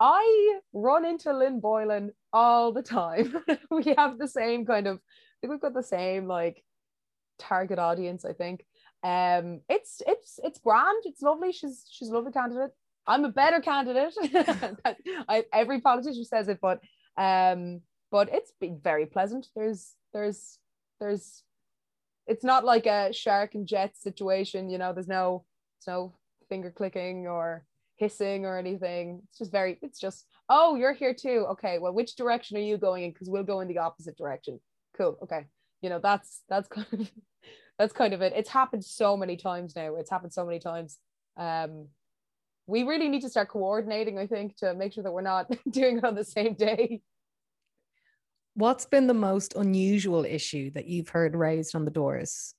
I 0.00 0.60
run 0.72 1.04
into 1.04 1.36
lynn 1.36 1.60
boylan 1.60 2.12
all 2.32 2.72
the 2.72 2.82
time. 2.82 3.36
We 3.70 3.94
have 3.98 4.18
the 4.18 4.28
same 4.28 4.64
kind 4.64 4.86
of 4.86 4.96
I 4.96 5.00
think 5.40 5.50
we've 5.50 5.60
got 5.60 5.74
the 5.74 5.82
same 5.82 6.26
like 6.26 6.64
target 7.38 7.78
audience, 7.78 8.24
I 8.24 8.32
think. 8.32 8.64
Um, 9.04 9.60
it's 9.68 10.00
it's 10.06 10.40
it's 10.42 10.58
grand. 10.58 11.02
It's 11.04 11.22
lovely. 11.22 11.52
She's 11.52 11.84
she's 11.90 12.08
a 12.08 12.14
lovely 12.14 12.32
candidate. 12.32 12.70
I'm 13.06 13.24
a 13.26 13.28
better 13.28 13.60
candidate. 13.60 14.14
I, 15.28 15.44
every 15.52 15.80
politician 15.82 16.24
says 16.24 16.48
it, 16.48 16.58
but 16.60 16.80
um, 17.18 17.82
but 18.10 18.30
it's 18.32 18.52
been 18.60 18.80
very 18.82 19.04
pleasant. 19.06 19.46
There's 19.54 19.92
there's 20.14 20.58
there's 21.00 21.42
it's 22.26 22.44
not 22.44 22.64
like 22.64 22.86
a 22.86 23.12
shark 23.12 23.54
and 23.54 23.66
jet 23.66 23.94
situation. 23.96 24.70
You 24.70 24.78
know, 24.78 24.94
there's 24.94 25.08
no 25.08 25.44
there's 25.76 25.94
no 25.94 26.14
finger 26.48 26.70
clicking 26.70 27.26
or 27.26 27.66
hissing 27.96 28.46
or 28.46 28.58
anything. 28.58 29.20
It's 29.28 29.38
just 29.38 29.52
very. 29.52 29.78
It's 29.82 30.00
just 30.00 30.24
oh, 30.48 30.76
you're 30.76 30.94
here 30.94 31.14
too. 31.14 31.46
Okay, 31.50 31.78
well, 31.78 31.92
which 31.92 32.16
direction 32.16 32.56
are 32.56 32.60
you 32.60 32.78
going 32.78 33.04
in? 33.04 33.10
Because 33.10 33.28
we'll 33.28 33.44
go 33.44 33.60
in 33.60 33.68
the 33.68 33.78
opposite 33.78 34.16
direction. 34.16 34.60
Cool. 34.96 35.18
Okay, 35.22 35.46
you 35.84 35.90
know 35.90 36.00
that's 36.02 36.40
that's 36.48 36.66
kind 36.66 36.86
of 36.94 37.10
that's 37.78 37.92
kind 37.92 38.14
of 38.14 38.22
it. 38.22 38.32
It's 38.34 38.48
happened 38.48 38.84
so 38.84 39.18
many 39.18 39.36
times 39.36 39.76
now. 39.76 39.96
It's 39.96 40.10
happened 40.10 40.32
so 40.32 40.46
many 40.46 40.58
times. 40.58 40.98
Um, 41.36 41.88
we 42.66 42.84
really 42.84 43.10
need 43.10 43.20
to 43.20 43.28
start 43.28 43.50
coordinating, 43.50 44.18
I 44.18 44.26
think, 44.26 44.56
to 44.58 44.74
make 44.74 44.94
sure 44.94 45.04
that 45.04 45.12
we're 45.12 45.20
not 45.20 45.54
doing 45.70 45.98
it 45.98 46.04
on 46.04 46.14
the 46.14 46.24
same 46.24 46.54
day. 46.54 47.02
What's 48.54 48.86
been 48.86 49.08
the 49.08 49.14
most 49.14 49.56
unusual 49.56 50.24
issue 50.24 50.70
that 50.70 50.86
you've 50.86 51.10
heard 51.10 51.36
raised 51.36 51.76
on 51.76 51.84
the 51.84 51.90
doors? 51.90 52.54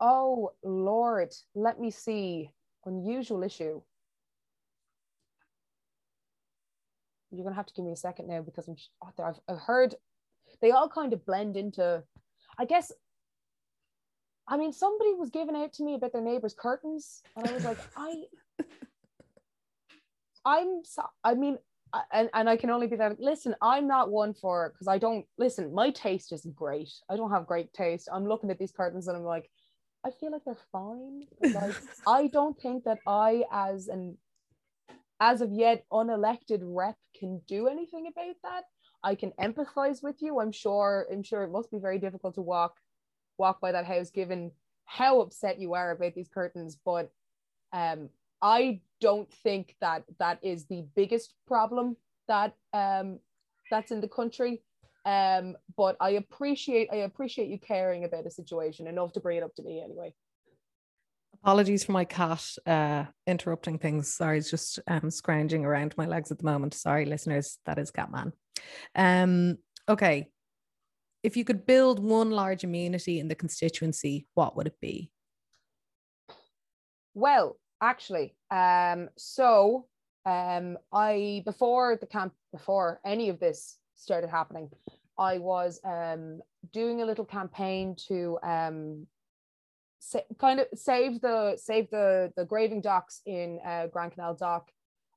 Oh, 0.00 0.52
Lord, 0.64 1.34
let 1.54 1.78
me 1.78 1.90
see. 1.90 2.50
Unusual 2.86 3.42
issue. 3.42 3.82
You're 7.30 7.42
going 7.42 7.52
to 7.52 7.56
have 7.56 7.66
to 7.66 7.74
give 7.74 7.84
me 7.84 7.92
a 7.92 7.96
second 7.96 8.28
now 8.28 8.40
because 8.40 8.68
I'm, 8.68 8.76
oh, 9.04 9.22
I've, 9.22 9.40
I've 9.46 9.60
heard 9.60 9.96
they 10.60 10.70
all 10.70 10.88
kind 10.88 11.12
of 11.12 11.24
blend 11.24 11.56
into, 11.56 12.02
I 12.58 12.64
guess, 12.64 12.92
I 14.48 14.56
mean, 14.56 14.72
somebody 14.72 15.14
was 15.14 15.30
giving 15.30 15.56
out 15.56 15.72
to 15.74 15.84
me 15.84 15.94
about 15.94 16.12
their 16.12 16.22
neighbor's 16.22 16.54
curtains, 16.54 17.22
and 17.36 17.46
I 17.46 17.52
was 17.52 17.64
like, 17.64 17.78
I, 17.96 18.24
I'm 20.44 20.82
so, 20.84 21.04
I 21.22 21.34
mean, 21.34 21.58
and, 22.12 22.30
and 22.34 22.48
I 22.48 22.56
can 22.56 22.70
only 22.70 22.86
be 22.86 22.96
that. 22.96 23.20
Listen, 23.20 23.54
I'm 23.60 23.86
not 23.86 24.10
one 24.10 24.34
for 24.34 24.70
because 24.70 24.88
I 24.88 24.98
don't 24.98 25.26
listen. 25.38 25.74
My 25.74 25.90
taste 25.90 26.32
isn't 26.32 26.54
great. 26.54 26.90
I 27.08 27.16
don't 27.16 27.30
have 27.30 27.46
great 27.46 27.72
taste. 27.72 28.08
I'm 28.12 28.26
looking 28.26 28.50
at 28.50 28.58
these 28.58 28.72
curtains 28.72 29.08
and 29.08 29.16
I'm 29.16 29.24
like, 29.24 29.50
I 30.04 30.10
feel 30.10 30.32
like 30.32 30.44
they're 30.44 30.56
fine. 30.72 31.26
Like 31.54 31.74
I 32.06 32.28
don't 32.28 32.58
think 32.60 32.84
that 32.84 32.98
I, 33.06 33.44
as 33.52 33.88
an 33.88 34.16
as 35.20 35.40
of 35.42 35.52
yet 35.52 35.84
unelected 35.92 36.60
rep, 36.62 36.96
can 37.18 37.40
do 37.46 37.68
anything 37.68 38.06
about 38.06 38.36
that. 38.42 38.64
I 39.02 39.14
can 39.14 39.32
empathize 39.40 40.02
with 40.02 40.20
you. 40.20 40.40
I'm 40.40 40.52
sure. 40.52 41.06
I'm 41.10 41.22
sure 41.22 41.42
it 41.42 41.50
must 41.50 41.70
be 41.70 41.78
very 41.78 41.98
difficult 41.98 42.34
to 42.34 42.42
walk 42.42 42.76
walk 43.38 43.60
by 43.60 43.72
that 43.72 43.86
house, 43.86 44.10
given 44.10 44.52
how 44.84 45.20
upset 45.20 45.58
you 45.58 45.74
are 45.74 45.92
about 45.92 46.14
these 46.14 46.28
curtains. 46.28 46.76
But 46.84 47.10
um, 47.72 48.10
I 48.42 48.80
don't 49.00 49.32
think 49.42 49.76
that 49.80 50.04
that 50.18 50.38
is 50.42 50.66
the 50.66 50.84
biggest 50.94 51.34
problem 51.46 51.96
that 52.28 52.54
um, 52.72 53.18
that's 53.70 53.90
in 53.90 54.00
the 54.00 54.08
country. 54.08 54.62
Um, 55.06 55.56
but 55.76 55.96
I 56.00 56.10
appreciate 56.10 56.88
I 56.92 56.96
appreciate 56.96 57.48
you 57.48 57.58
caring 57.58 58.04
about 58.04 58.26
a 58.26 58.30
situation 58.30 58.86
enough 58.86 59.12
to 59.14 59.20
bring 59.20 59.38
it 59.38 59.42
up 59.42 59.54
to 59.56 59.62
me 59.62 59.82
anyway. 59.82 60.14
Apologies 61.42 61.84
for 61.84 61.92
my 61.92 62.04
cat 62.04 62.44
uh, 62.66 63.04
interrupting 63.26 63.78
things. 63.78 64.12
Sorry, 64.12 64.38
it's 64.38 64.50
just 64.50 64.78
um, 64.86 65.10
scrounging 65.10 65.64
around 65.64 65.94
my 65.96 66.04
legs 66.04 66.30
at 66.30 66.38
the 66.38 66.44
moment. 66.44 66.74
Sorry, 66.74 67.06
listeners, 67.06 67.58
that 67.64 67.78
is 67.78 67.90
Catman. 67.90 68.34
Um, 68.94 69.56
okay. 69.88 70.28
If 71.22 71.38
you 71.38 71.44
could 71.44 71.64
build 71.64 71.98
one 71.98 72.30
large 72.30 72.62
amenity 72.62 73.20
in 73.20 73.28
the 73.28 73.34
constituency, 73.34 74.26
what 74.34 74.54
would 74.56 74.66
it 74.66 74.76
be? 74.82 75.10
Well, 77.14 77.58
actually. 77.80 78.34
Um, 78.50 79.08
so 79.16 79.86
um, 80.26 80.76
I 80.92 81.42
before 81.46 81.96
the 81.96 82.06
camp, 82.06 82.34
before 82.52 83.00
any 83.04 83.30
of 83.30 83.40
this 83.40 83.78
started 83.94 84.28
happening, 84.28 84.68
I 85.18 85.38
was 85.38 85.80
um, 85.84 86.40
doing 86.72 87.00
a 87.00 87.06
little 87.06 87.24
campaign 87.24 87.96
to 88.08 88.38
um, 88.42 89.06
sa- 90.00 90.26
kind 90.38 90.58
of 90.58 90.66
save 90.74 91.20
the 91.20 91.56
save 91.56 91.88
the 91.90 92.32
the 92.36 92.44
graving 92.44 92.80
docks 92.80 93.20
in 93.26 93.60
uh, 93.64 93.86
Grand 93.86 94.12
Canal 94.12 94.34
Dock. 94.34 94.70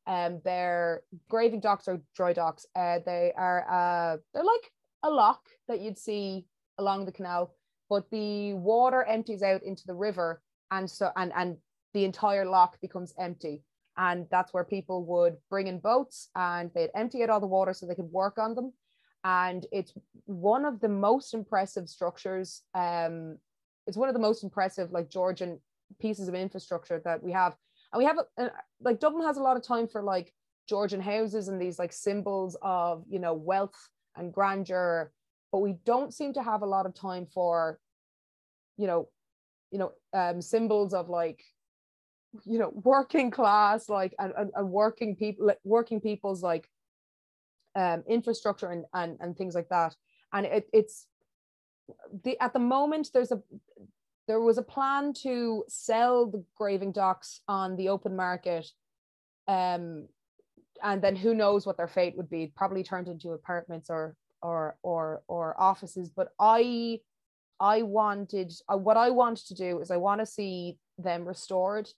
Um, 0.06 0.42
they're 0.44 1.02
graving 1.30 1.62
docks 1.62 1.88
or 1.88 2.02
dry 2.16 2.34
docks. 2.34 2.68
Uh, 2.76 3.00
they 3.06 3.34
are 3.36 3.66
uh, 3.68 4.18
they're 4.34 4.44
like 4.44 4.72
a 5.02 5.10
lock 5.10 5.42
that 5.68 5.82
you'd 5.82 5.98
see 5.98 6.46
along 6.78 7.06
the 7.06 7.12
canal, 7.12 7.56
but 7.90 8.10
the 8.12 8.54
water 8.54 9.04
empties 9.04 9.42
out 9.42 9.64
into 9.64 9.88
the 9.88 9.96
river, 9.96 10.42
and 10.70 10.90
so 10.90 11.10
and 11.16 11.32
and 11.36 11.58
the 11.94 12.06
entire 12.06 12.46
lock 12.46 12.80
becomes 12.82 13.14
empty. 13.18 13.64
And 13.96 14.26
that's 14.32 14.54
where 14.54 14.64
people 14.64 15.06
would 15.06 15.38
bring 15.52 15.68
in 15.68 15.80
boats 15.80 16.30
and 16.36 16.72
they'd 16.74 16.90
empty 16.96 17.22
out 17.22 17.30
all 17.30 17.40
the 17.40 17.46
water 17.46 17.74
so 17.74 17.86
they 17.86 17.94
could 17.94 18.12
work 18.12 18.40
on 18.40 18.56
them. 18.56 18.74
And 19.24 19.68
it's 19.72 19.94
one 20.26 20.66
of 20.66 20.80
the 20.80 20.90
most 20.90 21.36
impressive 21.36 21.88
structures. 21.88 22.64
Um, 22.74 23.38
it's 23.88 23.98
one 23.98 24.10
of 24.10 24.14
the 24.14 24.22
most 24.22 24.44
impressive, 24.44 24.92
like 24.92 25.10
Georgian 25.10 25.60
pieces 26.00 26.28
of 26.28 26.36
infrastructure 26.36 27.02
that 27.06 27.22
we 27.24 27.32
have. 27.32 27.56
And 27.92 28.00
we 28.00 28.06
have, 28.06 28.18
a, 28.38 28.50
like, 28.82 29.00
Dublin 29.00 29.26
has 29.26 29.38
a 29.38 29.44
lot 29.44 29.58
of 29.58 29.64
time 29.64 29.88
for 29.88 30.02
like 30.02 30.34
Georgian 30.68 31.02
houses 31.02 31.48
and 31.48 31.62
these 31.62 31.78
like 31.78 31.94
symbols 31.94 32.58
of, 32.62 33.04
you 33.10 33.20
know, 33.20 33.34
wealth 33.34 33.90
and 34.16 34.34
grandeur. 34.34 35.12
But 35.52 35.60
we 35.60 35.76
don't 35.86 36.14
seem 36.14 36.34
to 36.34 36.44
have 36.44 36.62
a 36.62 36.68
lot 36.68 36.86
of 36.86 36.96
time 36.96 37.28
for, 37.32 37.80
you 38.78 38.88
know, 38.88 39.10
you 39.72 39.80
know, 39.80 39.92
um, 40.14 40.42
symbols 40.42 40.94
of 40.94 41.10
like 41.10 41.44
you 42.46 42.58
know 42.58 42.72
working 42.84 43.30
class 43.30 43.90
like 43.90 44.14
and, 44.20 44.34
and, 44.38 44.52
and 44.56 44.70
working 44.70 45.16
people 45.16 45.52
working 45.64 46.02
people's 46.02 46.42
like 46.42 46.68
um 47.76 48.04
infrastructure 48.08 48.72
and, 48.72 48.86
and 48.94 49.18
and 49.20 49.38
things 49.38 49.54
like 49.54 49.70
that 49.70 49.96
and 50.34 50.46
it, 50.46 50.68
it's 50.74 51.06
the 52.24 52.40
at 52.42 52.54
the 52.54 52.60
moment 52.60 53.10
there's 53.14 53.32
a 53.32 53.42
there 54.28 54.40
was 54.40 54.58
a 54.58 54.64
plan 54.64 55.14
to 55.14 55.66
sell 55.68 56.26
the 56.26 56.44
graving 56.56 56.92
docks 56.92 57.42
on 57.48 57.76
the 57.76 57.90
open 57.90 58.16
market 58.16 58.68
um 59.48 60.08
and 60.82 61.02
then 61.02 61.16
who 61.16 61.34
knows 61.34 61.66
what 61.66 61.78
their 61.78 61.88
fate 61.88 62.16
would 62.16 62.30
be 62.30 62.52
probably 62.56 62.84
turned 62.84 63.08
into 63.08 63.32
apartments 63.32 63.90
or 63.90 64.16
or 64.42 64.78
or 64.84 65.24
or 65.28 65.60
offices 65.60 66.10
but 66.10 66.30
i 66.40 67.00
i 67.60 67.82
wanted 67.82 68.52
uh, 68.70 68.78
what 68.78 68.98
i 68.98 69.10
want 69.10 69.38
to 69.38 69.54
do 69.54 69.80
is 69.82 69.92
i 69.92 69.98
want 69.98 70.20
to 70.20 70.26
see 70.26 70.78
them 70.98 71.26
restored 71.26 71.90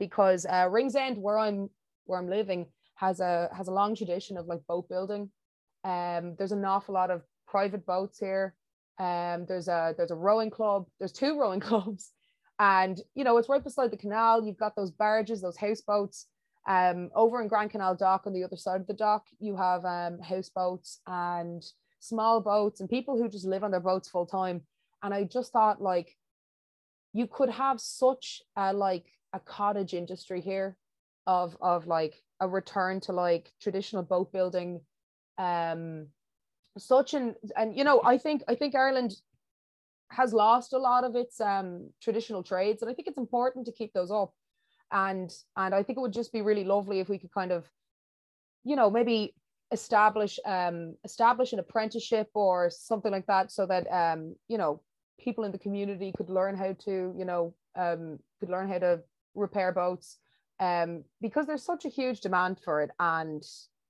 because 0.00 0.46
uh, 0.46 0.66
Ringsend, 0.68 1.18
where 1.18 1.38
I'm 1.38 1.70
where 2.06 2.18
I'm 2.18 2.28
living, 2.28 2.66
has 2.96 3.20
a 3.20 3.48
has 3.56 3.68
a 3.68 3.72
long 3.72 3.94
tradition 3.94 4.36
of 4.36 4.46
like 4.46 4.66
boat 4.66 4.88
building. 4.88 5.30
Um, 5.84 6.34
there's 6.36 6.52
an 6.52 6.64
awful 6.64 6.94
lot 6.94 7.10
of 7.12 7.22
private 7.46 7.86
boats 7.86 8.18
here. 8.18 8.54
Um, 9.00 9.46
there's 9.46 9.66
a 9.66 9.94
there's 9.96 10.12
a 10.12 10.16
rowing 10.16 10.50
club. 10.50 10.86
There's 10.98 11.12
two 11.12 11.38
rowing 11.40 11.60
clubs, 11.60 12.12
and 12.58 13.00
you 13.14 13.24
know 13.24 13.38
it's 13.38 13.48
right 13.48 13.64
beside 13.64 13.90
the 13.90 13.96
canal. 13.96 14.44
You've 14.44 14.58
got 14.58 14.76
those 14.76 14.92
barges, 14.92 15.40
those 15.40 15.56
houseboats. 15.56 16.26
Um, 16.68 17.10
over 17.14 17.40
in 17.40 17.48
Grand 17.48 17.70
Canal 17.70 17.96
Dock 17.96 18.26
on 18.26 18.34
the 18.34 18.44
other 18.44 18.56
side 18.56 18.82
of 18.82 18.86
the 18.86 18.92
dock, 18.92 19.24
you 19.40 19.56
have 19.56 19.84
um, 19.86 20.20
houseboats 20.20 21.00
and 21.06 21.64
small 22.00 22.40
boats 22.42 22.80
and 22.80 22.88
people 22.88 23.16
who 23.16 23.28
just 23.28 23.46
live 23.46 23.64
on 23.64 23.70
their 23.70 23.80
boats 23.80 24.08
full 24.08 24.26
time. 24.26 24.60
And 25.02 25.14
I 25.14 25.24
just 25.24 25.52
thought 25.52 25.80
like 25.80 26.16
you 27.12 27.26
could 27.26 27.50
have 27.50 27.80
such 27.80 28.42
a 28.56 28.72
like 28.72 29.06
a 29.32 29.40
cottage 29.40 29.94
industry 29.94 30.40
here 30.40 30.76
of 31.26 31.56
of 31.60 31.86
like 31.86 32.22
a 32.40 32.48
return 32.48 33.00
to 33.00 33.12
like 33.12 33.52
traditional 33.60 34.02
boat 34.02 34.32
building 34.32 34.80
um 35.38 36.06
such 36.78 37.14
an 37.14 37.34
and 37.56 37.76
you 37.76 37.84
know 37.84 38.00
i 38.04 38.16
think 38.16 38.42
i 38.48 38.54
think 38.54 38.74
ireland 38.74 39.16
has 40.10 40.32
lost 40.32 40.72
a 40.72 40.78
lot 40.78 41.04
of 41.04 41.14
its 41.16 41.40
um 41.40 41.90
traditional 42.00 42.42
trades 42.42 42.82
and 42.82 42.90
i 42.90 42.94
think 42.94 43.08
it's 43.08 43.18
important 43.18 43.66
to 43.66 43.72
keep 43.72 43.92
those 43.92 44.10
up 44.10 44.32
and 44.92 45.30
and 45.56 45.74
i 45.74 45.82
think 45.82 45.98
it 45.98 46.00
would 46.00 46.12
just 46.12 46.32
be 46.32 46.42
really 46.42 46.64
lovely 46.64 47.00
if 47.00 47.08
we 47.08 47.18
could 47.18 47.32
kind 47.32 47.52
of 47.52 47.68
you 48.64 48.76
know 48.76 48.90
maybe 48.90 49.34
establish 49.72 50.38
um 50.46 50.96
establish 51.04 51.52
an 51.52 51.58
apprenticeship 51.58 52.28
or 52.34 52.70
something 52.70 53.12
like 53.12 53.26
that 53.26 53.52
so 53.52 53.66
that 53.66 53.86
um 53.92 54.34
you 54.48 54.58
know 54.58 54.80
people 55.18 55.44
in 55.44 55.52
the 55.52 55.58
community 55.58 56.12
could 56.16 56.30
learn 56.30 56.56
how 56.56 56.72
to 56.72 57.14
you 57.16 57.24
know 57.24 57.54
um 57.76 58.18
could 58.40 58.48
learn 58.48 58.68
how 58.68 58.78
to 58.78 59.00
repair 59.34 59.72
boats 59.72 60.18
um, 60.60 61.04
because 61.22 61.46
there's 61.46 61.64
such 61.64 61.84
a 61.86 61.88
huge 61.88 62.20
demand 62.20 62.60
for 62.62 62.82
it 62.82 62.90
and 62.98 63.42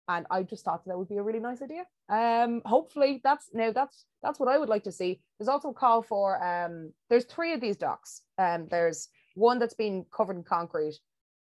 and 0.08 0.26
I 0.30 0.42
just 0.42 0.64
thought 0.64 0.84
that 0.86 0.98
would 0.98 1.08
be 1.08 1.18
a 1.18 1.22
really 1.22 1.38
nice 1.38 1.62
idea. 1.62 1.84
Um, 2.10 2.60
hopefully 2.64 3.20
that's 3.22 3.48
now 3.54 3.72
that's 3.72 4.04
that's 4.22 4.40
what 4.40 4.48
I 4.48 4.58
would 4.58 4.68
like 4.68 4.84
to 4.84 4.92
see. 4.92 5.20
There's 5.38 5.48
also 5.48 5.70
a 5.70 5.74
call 5.74 6.02
for 6.02 6.42
um, 6.44 6.92
there's 7.08 7.24
three 7.24 7.52
of 7.54 7.60
these 7.60 7.76
docks. 7.76 8.22
Um, 8.36 8.66
there's 8.68 9.08
one 9.34 9.58
that's 9.58 9.74
been 9.74 10.04
covered 10.14 10.36
in 10.36 10.42
concrete. 10.42 10.98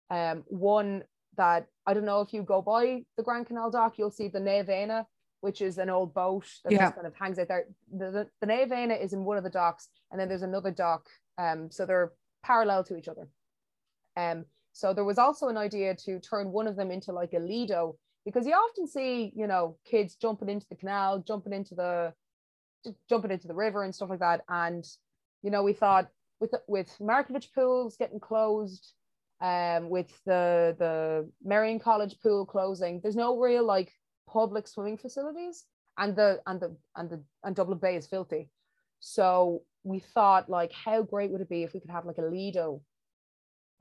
Um, 0.09 0.43
one 0.47 1.03
that 1.37 1.67
I 1.85 1.93
don't 1.93 2.05
know 2.05 2.21
if 2.21 2.33
you 2.33 2.43
go 2.43 2.61
by 2.61 3.03
the 3.17 3.23
Grand 3.23 3.47
Canal 3.47 3.69
dock, 3.71 3.97
you'll 3.97 4.09
see 4.11 4.29
the 4.29 4.39
Naomh 4.39 4.69
Éanna 4.69 5.05
which 5.43 5.61
is 5.61 5.77
an 5.77 5.89
old 5.89 6.13
boat 6.13 6.45
that 6.63 6.71
Yeah. 6.71 6.85
just 6.85 6.95
kind 6.95 7.05
of 7.05 7.13
hangs 7.15 7.37
out 7.37 7.49
there. 7.49 7.65
The, 7.91 8.11
the, 8.11 8.29
the 8.39 8.47
Naomh 8.47 8.71
Éanna 8.71 9.03
is 9.03 9.11
in 9.11 9.25
one 9.25 9.35
of 9.35 9.43
the 9.43 9.49
docks, 9.49 9.89
and 10.09 10.17
then 10.17 10.29
there's 10.29 10.41
another 10.41 10.71
dock. 10.71 11.09
Um, 11.37 11.69
so 11.69 11.85
they're 11.85 12.13
parallel 12.45 12.85
to 12.85 12.95
each 12.95 13.09
other. 13.09 13.27
Um, 14.15 14.45
so 14.71 14.93
there 14.93 15.03
was 15.03 15.17
also 15.17 15.49
an 15.49 15.57
idea 15.57 15.95
to 16.05 16.21
turn 16.21 16.53
one 16.53 16.65
of 16.65 16.77
them 16.77 16.91
into 16.91 17.11
like 17.11 17.33
a 17.33 17.39
Lido, 17.39 17.97
because 18.25 18.45
you 18.45 18.53
often 18.53 18.87
see, 18.87 19.31
you 19.35 19.47
know, 19.47 19.77
kids 19.85 20.15
jumping 20.15 20.49
into 20.49 20.65
the 20.69 20.75
canal, 20.75 21.23
jumping 21.25 21.53
into 21.53 21.75
the 21.75 22.13
jumping 23.09 23.31
into 23.31 23.47
the 23.47 23.53
river 23.53 23.83
and 23.83 23.93
stuff 23.93 24.09
like 24.09 24.19
that. 24.19 24.41
And 24.49 24.85
you 25.41 25.51
know, 25.51 25.63
we 25.63 25.73
thought 25.73 26.07
with 26.39 26.53
with 26.67 26.95
Markievicz 26.99 27.47
pools 27.53 27.97
getting 27.97 28.19
closed, 28.19 28.93
um, 29.41 29.89
with 29.89 30.09
the 30.25 30.75
the 30.79 31.29
Marian 31.43 31.79
College 31.79 32.15
pool 32.21 32.45
closing, 32.45 33.01
there's 33.01 33.15
no 33.15 33.37
real 33.39 33.65
like 33.65 33.91
public 34.27 34.67
swimming 34.67 34.97
facilities, 34.97 35.65
and 35.97 36.15
the 36.15 36.39
and 36.47 36.59
the 36.59 36.75
and 36.95 37.09
the 37.09 37.23
and 37.43 37.55
Dublin 37.55 37.79
Bay 37.79 37.97
is 37.97 38.07
filthy. 38.07 38.49
So 38.99 39.63
we 39.83 39.99
thought 39.99 40.49
like, 40.49 40.71
how 40.71 41.01
great 41.01 41.29
would 41.31 41.41
it 41.41 41.49
be 41.49 41.63
if 41.63 41.73
we 41.73 41.81
could 41.81 41.89
have 41.89 42.05
like 42.05 42.19
a 42.19 42.21
Lido, 42.21 42.81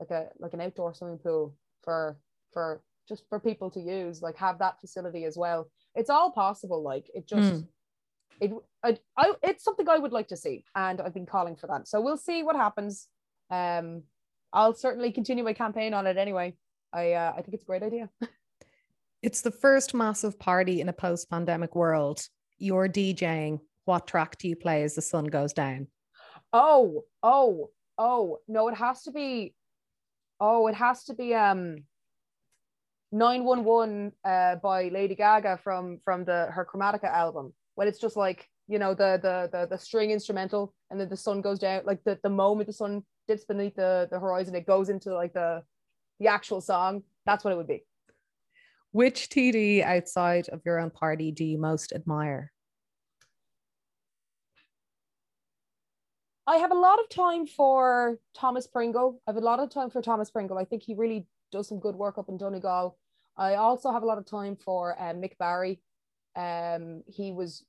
like 0.01 0.11
a 0.11 0.27
like 0.37 0.53
an 0.53 0.61
outdoor 0.61 0.93
swimming 0.93 1.19
pool 1.19 1.55
for 1.83 2.17
for 2.51 2.81
just 3.07 3.23
for 3.29 3.39
people 3.39 3.69
to 3.71 3.79
use, 3.79 4.21
like 4.21 4.37
have 4.37 4.59
that 4.59 4.79
facility 4.79 5.25
as 5.25 5.37
well. 5.37 5.69
It's 5.95 6.09
all 6.09 6.31
possible. 6.31 6.83
Like 6.83 7.09
it 7.13 7.27
just. 7.27 7.53
Mm. 7.53 7.67
It, 8.41 8.51
I, 8.83 8.97
I, 9.15 9.33
it's 9.43 9.63
something 9.63 9.87
I 9.87 9.99
would 9.99 10.11
like 10.11 10.27
to 10.29 10.37
see, 10.37 10.65
and 10.75 10.99
I've 10.99 11.13
been 11.13 11.27
calling 11.27 11.55
for 11.55 11.67
that. 11.67 11.87
So 11.87 12.01
we'll 12.01 12.17
see 12.17 12.41
what 12.41 12.55
happens. 12.55 13.07
Um, 13.51 14.03
I'll 14.51 14.73
certainly 14.73 15.11
continue 15.11 15.43
my 15.43 15.53
campaign 15.53 15.93
on 15.93 16.07
it 16.07 16.17
anyway. 16.17 16.55
I, 16.91 17.13
uh, 17.13 17.33
I 17.37 17.41
think 17.41 17.53
it's 17.53 17.63
a 17.63 17.67
great 17.67 17.83
idea. 17.83 18.09
It's 19.23 19.39
the 19.39 19.51
first 19.51 19.93
massive 19.93 20.37
party 20.37 20.81
in 20.81 20.89
a 20.89 20.93
post 20.93 21.29
pandemic 21.29 21.75
world. 21.75 22.27
You're 22.57 22.89
DJing. 22.89 23.61
What 23.85 24.05
track 24.05 24.37
do 24.37 24.49
you 24.49 24.57
play 24.57 24.83
as 24.83 24.95
the 24.95 25.01
sun 25.01 25.25
goes 25.25 25.53
down? 25.53 25.87
Oh, 26.51 27.05
oh, 27.23 27.69
oh, 27.97 28.39
no, 28.49 28.67
it 28.67 28.75
has 28.75 29.03
to 29.03 29.11
be, 29.11 29.55
oh, 30.41 30.67
it 30.67 30.75
has 30.75 31.05
to 31.05 31.13
be, 31.13 31.33
um, 31.33 31.85
911 33.13 34.11
uh, 34.25 34.55
by 34.55 34.89
Lady 34.89 35.13
Gaga 35.13 35.59
from 35.63 35.99
from 36.03 36.25
the 36.25 36.47
her 36.51 36.65
Chromatica 36.65 37.05
album 37.05 37.53
when 37.75 37.87
it's 37.87 37.99
just 37.99 38.17
like 38.17 38.49
you 38.67 38.79
know 38.79 38.95
the 38.95 39.19
the 39.21 39.49
the, 39.51 39.67
the 39.67 39.77
string 39.77 40.09
instrumental 40.09 40.73
and 40.89 40.99
then 40.99 41.09
the 41.09 41.17
sun 41.17 41.39
goes 41.39 41.59
down 41.59 41.83
like 41.85 42.03
the, 42.05 42.17
the 42.23 42.29
moment 42.29 42.65
the 42.65 42.73
sun 42.73 43.03
dips 43.27 43.45
beneath 43.45 43.75
the, 43.75 44.07
the 44.11 44.19
horizon 44.19 44.55
it 44.55 44.65
goes 44.65 44.89
into 44.89 45.13
like 45.13 45.31
the 45.33 45.61
the 46.19 46.27
actual 46.27 46.59
song 46.59 47.03
that's 47.25 47.43
what 47.43 47.53
it 47.53 47.57
would 47.57 47.67
be 47.67 47.83
Which 48.91 49.29
TD 49.29 49.83
outside 49.83 50.49
of 50.49 50.61
your 50.65 50.79
own 50.79 50.89
party 50.89 51.31
do 51.31 51.45
you 51.45 51.59
most 51.59 51.93
admire? 51.93 52.51
I 56.45 56.57
have 56.57 56.71
a 56.71 56.75
lot 56.75 56.99
of 56.99 57.09
time 57.09 57.47
for 57.47 58.19
Thomas 58.35 58.67
Pringle. 58.67 59.21
I 59.25 59.31
have 59.31 59.41
a 59.41 59.45
lot 59.45 59.59
of 59.59 59.69
time 59.69 59.89
for 59.89 60.01
Thomas 60.01 60.29
Pringle. 60.29 60.57
I 60.57 60.65
think 60.65 60.83
he 60.83 60.93
really 60.93 61.25
does 61.51 61.69
some 61.69 61.79
good 61.79 61.95
work 61.95 62.17
up 62.17 62.27
in 62.27 62.37
Donegal. 62.37 62.97
I 63.37 63.55
also 63.55 63.91
have 63.91 64.03
a 64.03 64.05
lot 64.05 64.17
of 64.17 64.25
time 64.25 64.55
for 64.55 64.95
um, 65.01 65.21
Mick 65.21 65.37
Barry. 65.37 65.81
Um, 66.35 67.03
he 67.07 67.31
was 67.31 67.63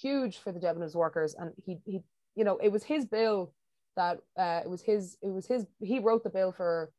huge 0.00 0.38
for 0.38 0.52
the 0.52 0.60
Debenhams 0.60 0.94
workers, 0.94 1.34
and 1.38 1.52
he 1.56 1.78
he 1.84 2.02
you 2.34 2.44
know 2.44 2.58
it 2.62 2.70
was 2.70 2.84
his 2.84 3.04
bill 3.04 3.52
that 3.96 4.18
uh, 4.38 4.60
it 4.64 4.70
was 4.70 4.82
his 4.82 5.16
it 5.22 5.32
was 5.32 5.46
his 5.46 5.66
he 5.80 5.98
wrote 5.98 6.24
the 6.24 6.30
bill 6.30 6.52
for 6.52 6.90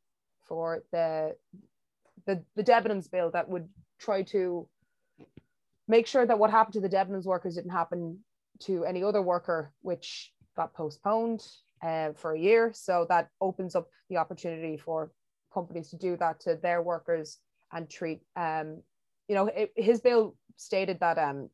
for 0.47 0.83
the 0.91 1.35
the 2.25 2.43
the 2.55 2.63
Debenhams 2.63 3.09
bill 3.09 3.31
that 3.31 3.49
would 3.49 3.67
try 3.99 4.23
to 4.23 4.67
make 5.87 6.07
sure 6.07 6.25
that 6.25 6.39
what 6.39 6.51
happened 6.51 6.73
to 6.73 6.81
the 6.81 6.89
Debenhams 6.89 7.25
workers 7.25 7.55
didn't 7.55 7.71
happen 7.71 8.19
to 8.59 8.85
any 8.85 9.03
other 9.03 9.21
worker, 9.21 9.73
which 9.81 10.31
got 10.55 10.73
postponed 10.73 11.45
uh, 11.83 12.13
for 12.13 12.33
a 12.33 12.39
year. 12.39 12.71
So 12.73 13.05
that 13.09 13.29
opens 13.41 13.75
up 13.75 13.87
the 14.09 14.17
opportunity 14.17 14.77
for 14.77 15.11
companies 15.53 15.89
to 15.89 15.97
do 15.97 16.17
that 16.17 16.39
to 16.41 16.55
their 16.55 16.81
workers 16.81 17.39
and 17.73 17.89
treat, 17.89 18.21
um, 18.35 18.81
you 19.27 19.35
know, 19.35 19.47
it, 19.47 19.71
his 19.75 20.01
bill 20.01 20.35
stated 20.57 20.99
that, 20.99 21.17
um, 21.17 21.49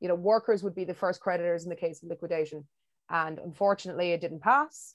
you 0.00 0.08
know, 0.08 0.14
workers 0.14 0.62
would 0.62 0.74
be 0.74 0.84
the 0.84 0.94
first 0.94 1.20
creditors 1.20 1.64
in 1.64 1.70
the 1.70 1.76
case 1.76 2.02
of 2.02 2.08
liquidation. 2.08 2.66
And 3.08 3.38
unfortunately, 3.38 4.12
it 4.12 4.20
didn't 4.20 4.40
pass. 4.40 4.94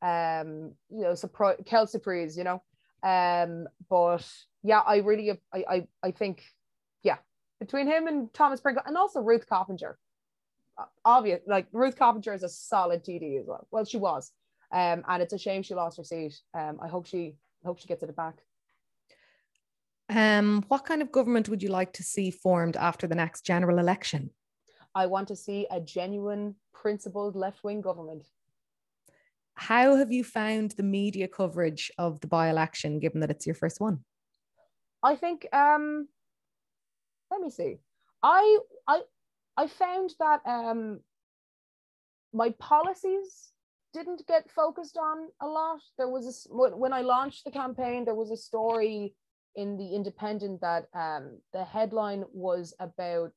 Um, 0.00 0.72
you 0.90 1.02
know, 1.02 1.14
surprise, 1.14 1.58
Kel 1.66 1.86
surprise, 1.86 2.36
you 2.36 2.44
know. 2.44 2.62
Um, 3.02 3.66
but 3.88 4.26
yeah, 4.62 4.80
I 4.80 4.98
really, 4.98 5.30
I, 5.52 5.64
I, 5.68 5.86
I 6.02 6.10
think, 6.10 6.42
yeah, 7.02 7.18
between 7.60 7.86
him 7.86 8.06
and 8.06 8.32
Thomas 8.32 8.60
Pringle 8.60 8.82
and 8.86 8.96
also 8.96 9.20
Ruth 9.20 9.48
Coppinger, 9.48 9.98
obvious 11.04 11.40
like 11.46 11.66
Ruth 11.72 11.96
Coppinger 11.96 12.34
is 12.34 12.42
a 12.42 12.48
solid 12.48 13.04
TD 13.04 13.40
as 13.40 13.46
well. 13.46 13.66
Well, 13.70 13.84
she 13.84 13.98
was, 13.98 14.32
um, 14.72 15.04
and 15.08 15.22
it's 15.22 15.32
a 15.32 15.38
shame 15.38 15.62
she 15.62 15.74
lost 15.74 15.96
her 15.96 16.04
seat. 16.04 16.38
Um, 16.54 16.78
I 16.82 16.88
hope 16.88 17.06
she 17.06 17.34
I 17.64 17.68
hope 17.68 17.80
she 17.80 17.88
gets 17.88 18.02
it 18.02 18.16
back. 18.16 18.36
Um, 20.10 20.64
what 20.68 20.84
kind 20.84 21.02
of 21.02 21.12
government 21.12 21.48
would 21.48 21.62
you 21.62 21.68
like 21.68 21.92
to 21.94 22.02
see 22.02 22.30
formed 22.30 22.76
after 22.76 23.06
the 23.06 23.14
next 23.14 23.44
general 23.44 23.78
election? 23.78 24.30
I 24.94 25.06
want 25.06 25.28
to 25.28 25.36
see 25.36 25.66
a 25.70 25.80
genuine, 25.80 26.54
principled 26.72 27.36
left 27.36 27.62
wing 27.62 27.80
government. 27.80 28.26
How 29.54 29.96
have 29.96 30.10
you 30.10 30.24
found 30.24 30.70
the 30.72 30.82
media 30.82 31.28
coverage 31.28 31.90
of 31.98 32.20
the 32.20 32.26
by 32.26 32.48
election, 32.48 33.00
given 33.00 33.20
that 33.20 33.30
it's 33.30 33.46
your 33.46 33.54
first 33.54 33.80
one? 33.80 34.04
I 35.02 35.16
think. 35.16 35.46
Um, 35.52 36.08
let 37.30 37.40
me 37.40 37.50
see. 37.50 37.78
I 38.22 38.58
I 38.86 39.00
I 39.56 39.66
found 39.66 40.14
that 40.20 40.40
um, 40.46 41.00
my 42.32 42.50
policies 42.58 43.52
didn't 43.92 44.26
get 44.26 44.50
focused 44.50 44.96
on 44.96 45.28
a 45.42 45.46
lot. 45.46 45.80
There 45.98 46.08
was 46.08 46.48
a 46.48 46.54
when 46.54 46.92
I 46.92 47.02
launched 47.02 47.44
the 47.44 47.50
campaign, 47.50 48.04
there 48.04 48.14
was 48.14 48.30
a 48.30 48.36
story 48.36 49.14
in 49.58 49.76
the 49.76 49.88
Independent 49.94 50.60
that 50.60 50.86
um, 50.94 51.38
the 51.52 51.64
headline 51.64 52.24
was 52.32 52.72
about 52.78 53.32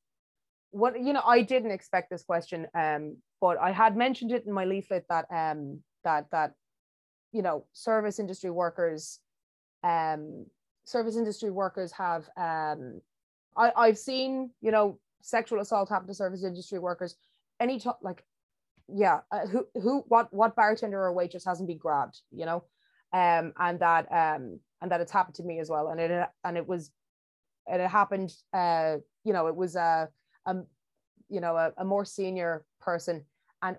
what 0.70 0.98
you 0.98 1.12
know. 1.12 1.22
I 1.26 1.42
didn't 1.42 1.72
expect 1.72 2.10
this 2.10 2.22
question, 2.22 2.68
um, 2.74 3.16
but 3.40 3.58
I 3.58 3.72
had 3.72 3.96
mentioned 3.96 4.30
it 4.30 4.46
in 4.46 4.52
my 4.52 4.64
leaflet 4.64 5.04
that 5.08 5.26
um, 5.30 5.80
that 6.04 6.30
that 6.30 6.54
you 7.32 7.42
know 7.42 7.66
service 7.72 8.20
industry 8.20 8.50
workers, 8.50 9.18
um, 9.82 10.46
service 10.84 11.16
industry 11.16 11.50
workers 11.50 11.90
have 11.90 12.28
um, 12.36 13.02
I, 13.56 13.72
I've 13.76 13.98
seen 13.98 14.50
you 14.60 14.70
know 14.70 15.00
sexual 15.22 15.60
assault 15.60 15.88
happen 15.88 16.06
to 16.06 16.14
service 16.14 16.44
industry 16.44 16.78
workers 16.78 17.16
any 17.58 17.80
time 17.80 17.94
like 18.00 18.24
yeah 18.88 19.20
uh, 19.32 19.46
who 19.46 19.66
who 19.74 20.04
what 20.08 20.32
what 20.32 20.56
bartender 20.56 21.02
or 21.02 21.12
waitress 21.12 21.44
hasn't 21.44 21.68
been 21.68 21.78
grabbed 21.78 22.20
you 22.32 22.44
know 22.44 22.64
um 23.12 23.52
and 23.58 23.78
that 23.78 24.10
um 24.10 24.58
and 24.82 24.90
that 24.90 25.00
it's 25.00 25.12
happened 25.12 25.36
to 25.36 25.44
me 25.44 25.60
as 25.60 25.70
well. 25.70 25.88
And 25.88 26.00
it 26.00 26.28
and 26.44 26.56
it 26.58 26.66
was 26.66 26.90
it 27.66 27.88
happened 27.88 28.34
uh 28.52 28.96
you 29.24 29.32
know 29.32 29.46
it 29.46 29.56
was 29.56 29.76
a 29.76 30.08
um 30.44 30.66
you 31.28 31.40
know 31.40 31.56
a, 31.56 31.72
a 31.78 31.84
more 31.84 32.04
senior 32.04 32.66
person. 32.80 33.24
And 33.62 33.76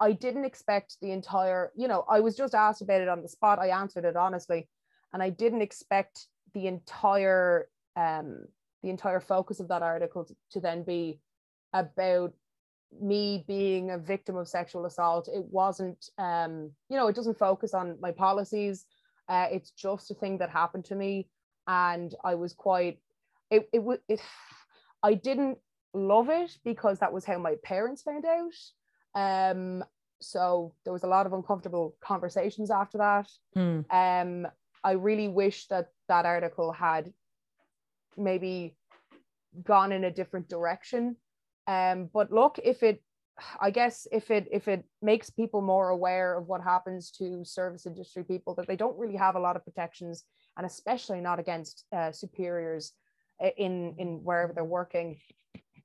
i 0.00 0.12
didn't 0.12 0.44
expect 0.44 0.96
the 1.00 1.12
entire 1.12 1.70
you 1.76 1.86
know 1.86 2.04
i 2.10 2.18
was 2.18 2.36
just 2.36 2.56
asked 2.56 2.82
about 2.82 3.00
it 3.00 3.08
on 3.08 3.22
the 3.22 3.28
spot. 3.28 3.58
I 3.58 3.68
answered 3.68 4.04
it 4.04 4.16
honestly. 4.16 4.68
And 5.12 5.22
i 5.22 5.30
didn't 5.30 5.62
expect 5.62 6.26
the 6.52 6.66
entire 6.66 7.68
um 7.96 8.44
the 8.82 8.90
entire 8.90 9.20
focus 9.20 9.58
of 9.58 9.68
that 9.68 9.82
article 9.82 10.24
to, 10.24 10.36
to 10.52 10.60
then 10.60 10.82
be 10.84 11.18
about 11.72 12.32
me 13.00 13.44
being 13.48 13.90
a 13.90 13.98
victim 13.98 14.36
of 14.36 14.48
sexual 14.48 14.86
assault. 14.86 15.28
It 15.28 15.44
wasn't 15.50 16.10
um 16.18 16.70
you 16.90 16.96
know 16.96 17.08
it 17.08 17.16
doesn't 17.16 17.38
focus 17.38 17.72
on 17.74 17.96
my 18.00 18.12
policies 18.12 18.84
uh, 19.28 19.46
it's 19.50 19.70
just 19.70 20.10
a 20.10 20.14
thing 20.14 20.38
that 20.38 20.50
happened 20.50 20.84
to 20.84 20.94
me 20.94 21.28
and 21.66 22.14
i 22.24 22.34
was 22.34 22.52
quite 22.52 22.98
it 23.50 23.68
it 23.72 23.82
would 23.82 24.00
it 24.08 24.20
i 25.02 25.14
didn't 25.14 25.58
love 25.96 26.28
it 26.28 26.56
because 26.64 26.98
that 26.98 27.12
was 27.12 27.24
how 27.24 27.38
my 27.38 27.54
parents 27.64 28.02
found 28.02 28.24
out. 28.24 29.20
Um 29.20 29.84
so 30.20 30.74
there 30.84 30.92
was 30.92 31.04
a 31.04 31.08
lot 31.08 31.26
of 31.26 31.32
uncomfortable 31.32 31.96
conversations 32.00 32.70
after 32.70 32.98
that. 32.98 33.28
Hmm. 33.54 33.80
um 33.90 34.46
i 34.84 34.92
really 34.92 35.28
wish 35.28 35.66
that 35.68 35.88
that 36.08 36.26
article 36.26 36.72
had 36.72 37.12
maybe 38.16 38.76
gone 39.64 39.92
in 39.92 40.04
a 40.04 40.10
different 40.10 40.48
direction. 40.48 41.16
Um 41.66 42.10
but 42.12 42.30
look 42.30 42.58
if 42.62 42.82
it 42.82 43.02
i 43.60 43.70
guess 43.70 44.06
if 44.12 44.30
it 44.30 44.48
if 44.50 44.68
it 44.68 44.84
makes 45.02 45.30
people 45.30 45.60
more 45.60 45.90
aware 45.90 46.38
of 46.38 46.46
what 46.46 46.62
happens 46.62 47.10
to 47.10 47.44
service 47.44 47.86
industry 47.86 48.24
people 48.24 48.54
that 48.54 48.66
they 48.66 48.76
don't 48.76 48.98
really 48.98 49.16
have 49.16 49.36
a 49.36 49.40
lot 49.40 49.56
of 49.56 49.64
protections 49.64 50.24
and 50.56 50.66
especially 50.66 51.20
not 51.20 51.38
against 51.38 51.84
uh, 51.94 52.10
superiors 52.10 52.92
in 53.58 53.94
in 53.98 54.20
wherever 54.24 54.52
they're 54.52 54.64
working 54.64 55.18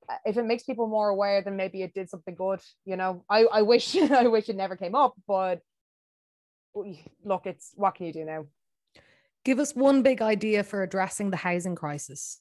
uh, 0.08 0.16
if 0.24 0.36
it 0.36 0.44
makes 0.44 0.62
people 0.62 0.86
more 0.86 1.10
aware 1.10 1.42
then 1.42 1.56
maybe 1.56 1.82
it 1.82 1.92
did 1.94 2.08
something 2.08 2.34
good 2.34 2.60
you 2.84 2.96
know 2.96 3.24
i 3.28 3.44
i 3.52 3.62
wish 3.62 3.94
i 4.10 4.26
wish 4.26 4.48
it 4.48 4.56
never 4.56 4.76
came 4.76 4.94
up 4.94 5.14
but 5.28 5.60
look 7.24 7.44
it's 7.44 7.72
what 7.74 7.94
can 7.94 8.06
you 8.06 8.12
do 8.12 8.24
now 8.24 8.46
Give 9.44 9.58
us 9.58 9.74
one 9.74 10.02
big 10.02 10.22
idea 10.22 10.62
for 10.62 10.82
addressing 10.82 11.30
the 11.30 11.36
housing 11.36 11.74
crisis. 11.74 12.40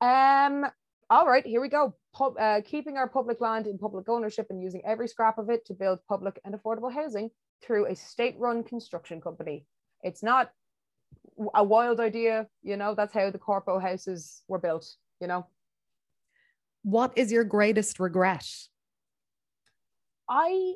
Um. 0.00 0.66
All 1.10 1.26
right, 1.26 1.44
here 1.44 1.60
we 1.60 1.68
go. 1.68 1.92
Pub, 2.14 2.36
uh, 2.38 2.60
keeping 2.64 2.96
our 2.96 3.08
public 3.08 3.40
land 3.40 3.66
in 3.66 3.78
public 3.78 4.08
ownership 4.08 4.46
and 4.50 4.62
using 4.62 4.80
every 4.86 5.08
scrap 5.08 5.38
of 5.38 5.50
it 5.50 5.66
to 5.66 5.74
build 5.74 5.98
public 6.08 6.40
and 6.44 6.54
affordable 6.54 6.92
housing 6.92 7.30
through 7.62 7.86
a 7.86 7.96
state-run 7.96 8.62
construction 8.62 9.20
company. 9.20 9.66
It's 10.02 10.22
not 10.22 10.52
a 11.54 11.64
wild 11.64 11.98
idea, 11.98 12.46
you 12.62 12.76
know. 12.76 12.94
That's 12.94 13.12
how 13.12 13.30
the 13.30 13.38
corpo 13.38 13.80
houses 13.80 14.42
were 14.46 14.60
built, 14.60 14.86
you 15.20 15.26
know. 15.26 15.46
What 16.84 17.12
is 17.16 17.32
your 17.32 17.44
greatest 17.44 17.98
regret? 17.98 18.46
I 20.28 20.74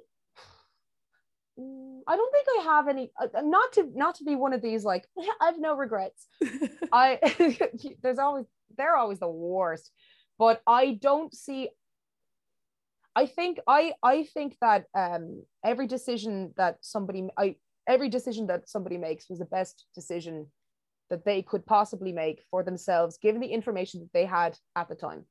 I 1.56 2.16
don't 2.16 2.32
think 2.32 2.46
I 2.58 2.62
have 2.64 2.88
any. 2.88 3.12
Uh, 3.20 3.40
not 3.42 3.72
to 3.74 3.88
not 3.94 4.16
to 4.16 4.24
be 4.24 4.34
one 4.34 4.52
of 4.52 4.62
these 4.62 4.84
like 4.84 5.06
I 5.40 5.46
have 5.46 5.60
no 5.60 5.76
regrets. 5.76 6.26
I 6.92 7.20
there's 8.02 8.18
always 8.18 8.46
they're 8.76 8.96
always 8.96 9.20
the 9.20 9.28
worst, 9.28 9.92
but 10.38 10.62
I 10.66 10.98
don't 11.00 11.34
see. 11.34 11.70
I 13.16 13.26
think 13.26 13.60
I 13.68 13.94
I 14.02 14.24
think 14.24 14.56
that 14.60 14.86
um 14.94 15.44
every 15.64 15.86
decision 15.86 16.52
that 16.56 16.78
somebody 16.80 17.28
I 17.38 17.56
every 17.88 18.08
decision 18.08 18.46
that 18.48 18.68
somebody 18.68 18.98
makes 18.98 19.28
was 19.28 19.38
the 19.38 19.44
best 19.44 19.86
decision 19.94 20.46
that 21.10 21.24
they 21.24 21.42
could 21.42 21.66
possibly 21.66 22.12
make 22.12 22.42
for 22.50 22.62
themselves, 22.62 23.18
given 23.18 23.40
the 23.40 23.46
information 23.48 24.00
that 24.00 24.12
they 24.12 24.24
had 24.24 24.58
at 24.74 24.88
the 24.88 24.94
time. 24.94 25.26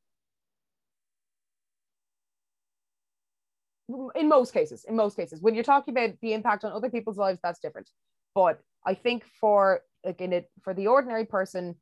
in 4.16 4.30
most 4.30 4.54
cases 4.54 4.86
in 4.86 4.96
most 4.96 5.16
cases 5.16 5.42
when 5.42 5.54
you're 5.54 5.63
talking 5.63 5.94
about 5.94 6.12
the 6.22 6.34
impact 6.34 6.63
on 6.63 6.72
other 6.72 6.89
people's 6.89 7.18
lives 7.18 7.39
that's 7.44 7.60
different 7.60 7.89
but 8.34 8.60
i 8.86 8.94
think 8.94 9.26
for 9.39 9.82
like 10.06 10.22
in 10.22 10.32
it 10.34 10.50
for 10.63 10.74
the 10.74 10.88
ordinary 10.88 11.26
person 11.26 11.76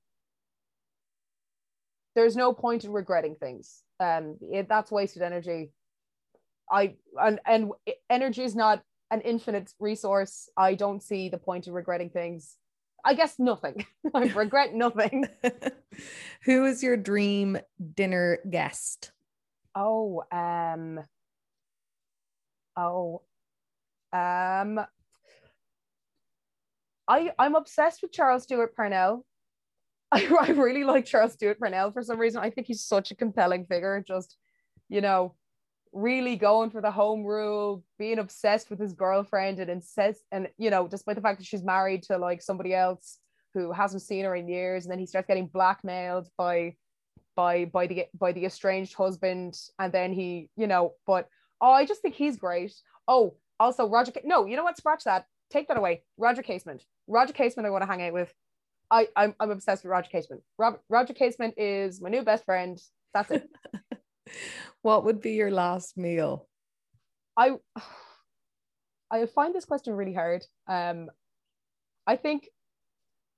there's 2.16 2.36
no 2.36 2.54
point 2.54 2.84
in 2.84 2.92
regretting 2.92 3.36
things. 3.36 3.84
Um 4.00 4.38
it, 4.42 4.68
that's 4.70 4.92
wasted 4.92 5.22
energy. 5.22 5.72
I 6.72 6.96
and 7.22 7.40
and 7.46 7.72
energy 8.10 8.44
is 8.44 8.56
not 8.56 8.84
an 9.12 9.22
infinite 9.22 9.74
resource. 9.80 10.50
I 10.56 10.76
don't 10.76 11.04
see 11.04 11.30
the 11.30 11.38
point 11.38 11.68
in 11.68 11.74
regretting 11.74 12.10
things. 12.10 12.58
I 13.04 13.14
guess 13.14 13.40
nothing. 13.40 13.86
I 14.14 14.26
regret 14.26 14.74
nothing. 14.74 15.26
Who 16.46 16.66
is 16.66 16.84
your 16.84 16.98
dream 16.98 17.58
dinner 17.96 18.40
guest? 18.50 19.12
Oh 19.76 20.24
um 20.32 21.00
Oh, 22.78 23.22
um, 24.14 24.80
I 27.08 27.32
I'm 27.38 27.56
obsessed 27.56 28.02
with 28.02 28.12
Charles 28.12 28.44
Stewart 28.44 28.76
Parnell. 28.76 29.26
I, 30.28 30.28
I 30.42 30.52
really 30.52 30.84
like 30.84 31.06
Charles 31.06 31.34
Stewart 31.34 31.60
Parnell 31.60 31.92
for 31.92 32.04
some 32.04 32.20
reason. 32.20 32.42
I 32.42 32.50
think 32.50 32.68
he's 32.68 32.84
such 32.84 33.12
a 33.12 33.16
compelling 33.16 33.66
figure. 33.66 34.04
Just, 34.06 34.38
you 34.90 35.02
know, 35.02 35.36
really 35.94 36.36
going 36.36 36.70
for 36.70 36.82
the 36.82 36.92
home 36.92 37.24
rule, 37.24 37.84
being 37.98 38.20
obsessed 38.20 38.70
with 38.70 38.80
his 38.80 38.94
girlfriend 38.94 39.60
and 39.60 39.70
insist 39.70 40.22
and 40.32 40.48
you 40.58 40.70
know, 40.70 40.88
despite 40.88 41.16
the 41.16 41.22
fact 41.22 41.40
that 41.40 41.48
she's 41.48 41.64
married 41.64 42.04
to 42.04 42.18
like 42.18 42.42
somebody 42.42 42.74
else 42.74 43.20
who 43.54 43.72
hasn't 43.72 44.02
seen 44.02 44.24
her 44.26 44.36
in 44.36 44.48
years, 44.48 44.86
and 44.86 44.92
then 44.92 45.00
he 45.00 45.06
starts 45.06 45.28
getting 45.28 45.48
blackmailed 45.48 46.28
by 46.38 46.76
by 47.36 47.66
by 47.66 47.88
the 47.88 48.06
by 48.18 48.32
the 48.32 48.46
estranged 48.46 48.94
husband, 48.94 49.58
and 49.80 49.92
then 49.94 50.14
he, 50.14 50.50
you 50.56 50.68
know, 50.68 50.94
but 51.06 51.28
Oh, 51.62 51.72
I 51.72 51.86
just 51.86 52.02
think 52.02 52.16
he's 52.16 52.38
great. 52.38 52.74
Oh, 53.08 53.36
also 53.60 53.88
Roger. 53.88 54.12
No, 54.24 54.46
you 54.48 54.58
know 54.58 54.64
what? 54.64 54.78
Scratch 54.78 55.04
that. 55.04 55.26
Take 55.52 55.68
that 55.68 55.78
away. 55.78 56.02
Roger 56.18 56.42
Casement. 56.42 56.84
Roger 57.08 57.34
Casement. 57.34 57.68
I 57.68 57.70
want 57.70 57.84
to 57.84 57.88
hang 57.88 58.02
out 58.02 58.14
with. 58.14 58.34
I 58.92 59.08
I'm, 59.16 59.34
I'm 59.40 59.52
obsessed 59.52 59.84
with 59.84 59.92
Roger 59.92 60.10
Casement. 60.12 60.44
Rob, 60.58 60.76
Roger 60.90 61.14
Casement 61.14 61.56
is 61.58 62.02
my 62.02 62.10
new 62.10 62.24
best 62.24 62.46
friend. 62.46 62.80
That's 63.14 63.32
it. 63.32 63.50
what 64.82 65.06
would 65.06 65.22
be 65.22 65.32
your 65.34 65.52
last 65.52 65.98
meal? 65.98 66.48
I 67.38 67.54
I 69.12 69.26
find 69.26 69.56
this 69.56 69.66
question 69.66 69.94
really 69.94 70.14
hard. 70.14 70.46
Um, 70.68 71.10
I 72.08 72.16
think, 72.16 72.48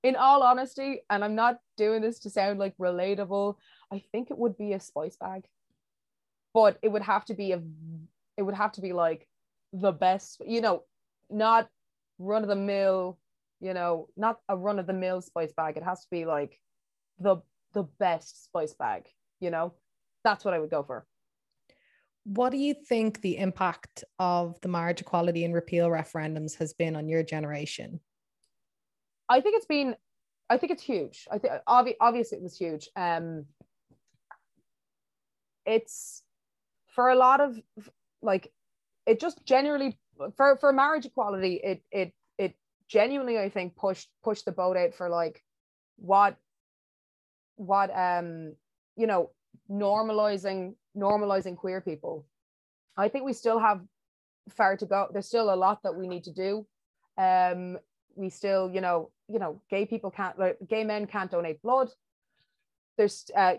in 0.02 0.16
all 0.16 0.42
honesty, 0.42 1.00
and 1.10 1.24
I'm 1.24 1.34
not 1.34 1.58
doing 1.76 2.00
this 2.00 2.20
to 2.20 2.30
sound 2.30 2.58
like 2.58 2.76
relatable, 2.76 3.56
I 3.92 4.02
think 4.12 4.30
it 4.30 4.38
would 4.38 4.56
be 4.56 4.72
a 4.72 4.80
spice 4.80 5.16
bag, 5.16 5.44
but 6.52 6.78
it 6.82 6.88
would 6.88 7.02
have 7.02 7.24
to 7.26 7.34
be 7.34 7.52
a 7.52 7.62
it 8.36 8.42
would 8.42 8.54
have 8.54 8.72
to 8.72 8.80
be 8.80 8.92
like 8.92 9.26
the 9.72 9.92
best, 9.92 10.42
you 10.46 10.60
know, 10.60 10.84
not 11.30 11.68
run 12.18 12.42
of 12.42 12.48
the 12.48 12.56
mill, 12.56 13.18
you 13.60 13.74
know, 13.74 14.08
not 14.16 14.38
a 14.48 14.56
run 14.56 14.78
of 14.78 14.86
the 14.86 14.92
mill 14.92 15.20
spice 15.20 15.52
bag. 15.56 15.76
It 15.76 15.82
has 15.82 16.00
to 16.02 16.08
be 16.10 16.24
like 16.24 16.58
the 17.18 17.36
the 17.72 17.84
best 17.98 18.44
spice 18.44 18.74
bag, 18.74 19.06
you 19.40 19.50
know. 19.50 19.74
That's 20.22 20.44
what 20.44 20.54
I 20.54 20.58
would 20.58 20.70
go 20.70 20.82
for. 20.82 21.06
What 22.24 22.50
do 22.50 22.56
you 22.56 22.74
think 22.74 23.20
the 23.20 23.36
impact 23.36 24.04
of 24.18 24.58
the 24.62 24.68
marriage 24.68 25.02
equality 25.02 25.44
and 25.44 25.52
repeal 25.52 25.88
referendums 25.88 26.56
has 26.56 26.72
been 26.72 26.96
on 26.96 27.08
your 27.08 27.22
generation? 27.22 28.00
I 29.28 29.40
think 29.40 29.56
it's 29.56 29.66
been 29.66 29.96
I 30.48 30.58
think 30.58 30.72
it's 30.72 30.82
huge. 30.82 31.26
I 31.30 31.38
think 31.38 31.54
obvi- 31.68 31.96
obviously 32.00 32.38
it 32.38 32.44
was 32.44 32.56
huge. 32.56 32.88
Um 32.96 33.46
it's 35.66 36.22
for 36.94 37.08
a 37.08 37.14
lot 37.14 37.40
of 37.40 37.58
like 38.22 38.52
it 39.06 39.20
just 39.20 39.44
generally 39.44 39.98
for 40.36 40.56
for 40.56 40.72
marriage 40.72 41.06
equality 41.06 41.60
it 41.62 41.82
it 41.90 42.06
it 42.08 42.14
genuinely 42.96 43.36
i 43.38 43.48
think 43.48 43.76
pushed 43.76 44.08
pushed 44.22 44.44
the 44.44 44.52
boat 44.60 44.76
out 44.76 44.94
for 44.94 45.08
like 45.08 45.42
what 45.96 46.36
what 47.56 47.90
um 47.96 48.54
you 48.96 49.06
know 49.06 49.30
normalizing 49.70 50.74
normalizing 50.96 51.56
queer 51.56 51.80
people. 51.80 52.26
I 52.96 53.08
think 53.08 53.24
we 53.24 53.32
still 53.32 53.58
have 53.58 53.80
far 54.50 54.76
to 54.76 54.86
go. 54.86 55.08
There's 55.12 55.26
still 55.26 55.52
a 55.52 55.56
lot 55.56 55.82
that 55.82 55.94
we 55.94 56.08
need 56.08 56.24
to 56.24 56.32
do. 56.32 56.66
Um 57.18 57.78
we 58.16 58.30
still 58.30 58.70
you 58.70 58.80
know 58.80 59.10
you 59.28 59.38
know 59.38 59.60
gay 59.70 59.86
people 59.86 60.10
can't 60.10 60.38
like 60.38 60.58
gay 60.68 60.84
men 60.84 61.06
can't 61.06 61.30
donate 61.30 61.62
blood. 61.62 61.90
There's 62.96 63.24
uh, 63.36 63.54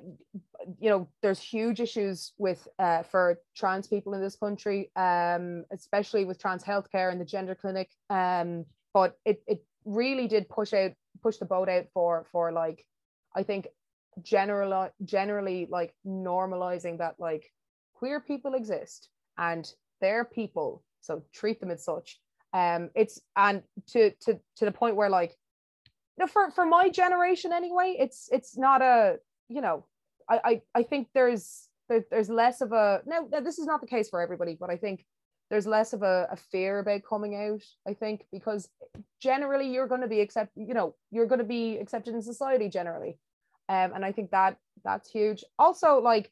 you 0.79 0.89
know 0.89 1.09
there's 1.21 1.41
huge 1.41 1.81
issues 1.81 2.31
with 2.37 2.65
uh, 2.79 3.03
for 3.03 3.41
trans 3.53 3.85
people 3.87 4.13
in 4.13 4.21
this 4.21 4.37
country 4.37 4.91
um, 4.95 5.65
especially 5.71 6.23
with 6.23 6.39
trans 6.39 6.63
healthcare 6.63 7.11
and 7.11 7.19
the 7.19 7.25
gender 7.25 7.53
clinic 7.53 7.89
um, 8.09 8.65
but 8.95 9.19
it, 9.25 9.43
it 9.45 9.63
really 9.85 10.27
did 10.27 10.49
push 10.49 10.73
out 10.73 10.91
push 11.21 11.37
the 11.37 11.45
boat 11.45 11.69
out 11.69 11.85
for 11.93 12.25
for 12.31 12.51
like 12.51 12.83
i 13.35 13.43
think 13.43 13.67
general 14.23 14.89
generally 15.03 15.67
like 15.69 15.93
normalizing 16.07 16.97
that 16.97 17.15
like 17.19 17.51
queer 17.93 18.19
people 18.19 18.55
exist 18.55 19.09
and 19.37 19.71
they're 20.01 20.25
people 20.25 20.83
so 21.05 21.23
treat 21.33 21.59
them 21.59 21.71
as 21.71 21.83
such. 21.83 22.19
Um 22.53 22.89
it's 22.95 23.21
and 23.35 23.61
to 23.89 24.11
to 24.21 24.39
to 24.57 24.65
the 24.65 24.71
point 24.71 24.95
where 24.95 25.09
like 25.09 25.35
no, 26.17 26.27
for 26.27 26.49
for 26.51 26.65
my 26.65 26.89
generation 26.89 27.51
anyway, 27.53 27.95
it's 27.99 28.29
it's 28.31 28.57
not 28.57 28.81
a 28.81 29.17
you 29.49 29.61
know, 29.61 29.85
I 30.29 30.39
I, 30.43 30.61
I 30.79 30.83
think 30.83 31.09
there's 31.13 31.69
there, 31.89 32.03
there's 32.09 32.29
less 32.29 32.61
of 32.61 32.71
a 32.71 33.01
no, 33.05 33.29
this 33.43 33.59
is 33.59 33.65
not 33.65 33.81
the 33.81 33.87
case 33.87 34.09
for 34.09 34.21
everybody, 34.21 34.57
but 34.59 34.69
I 34.69 34.77
think 34.77 35.05
there's 35.55 35.65
less 35.65 35.93
of 35.93 36.03
a, 36.03 36.27
a 36.29 36.35
fear 36.35 36.79
about 36.79 36.99
coming 37.07 37.33
out. 37.33 37.63
I 37.87 37.93
think 37.93 38.25
because 38.29 38.67
generally 39.21 39.71
you're 39.71 39.87
going 39.87 40.01
to 40.01 40.07
be 40.07 40.19
accept, 40.19 40.51
you 40.57 40.73
know, 40.73 40.95
you're 41.11 41.27
going 41.27 41.39
to 41.39 41.45
be 41.45 41.77
accepted 41.77 42.13
in 42.13 42.21
society 42.21 42.67
generally, 42.67 43.17
um, 43.69 43.93
and 43.95 44.03
I 44.03 44.11
think 44.11 44.31
that 44.31 44.57
that's 44.83 45.09
huge. 45.09 45.45
Also, 45.57 46.01
like 46.01 46.29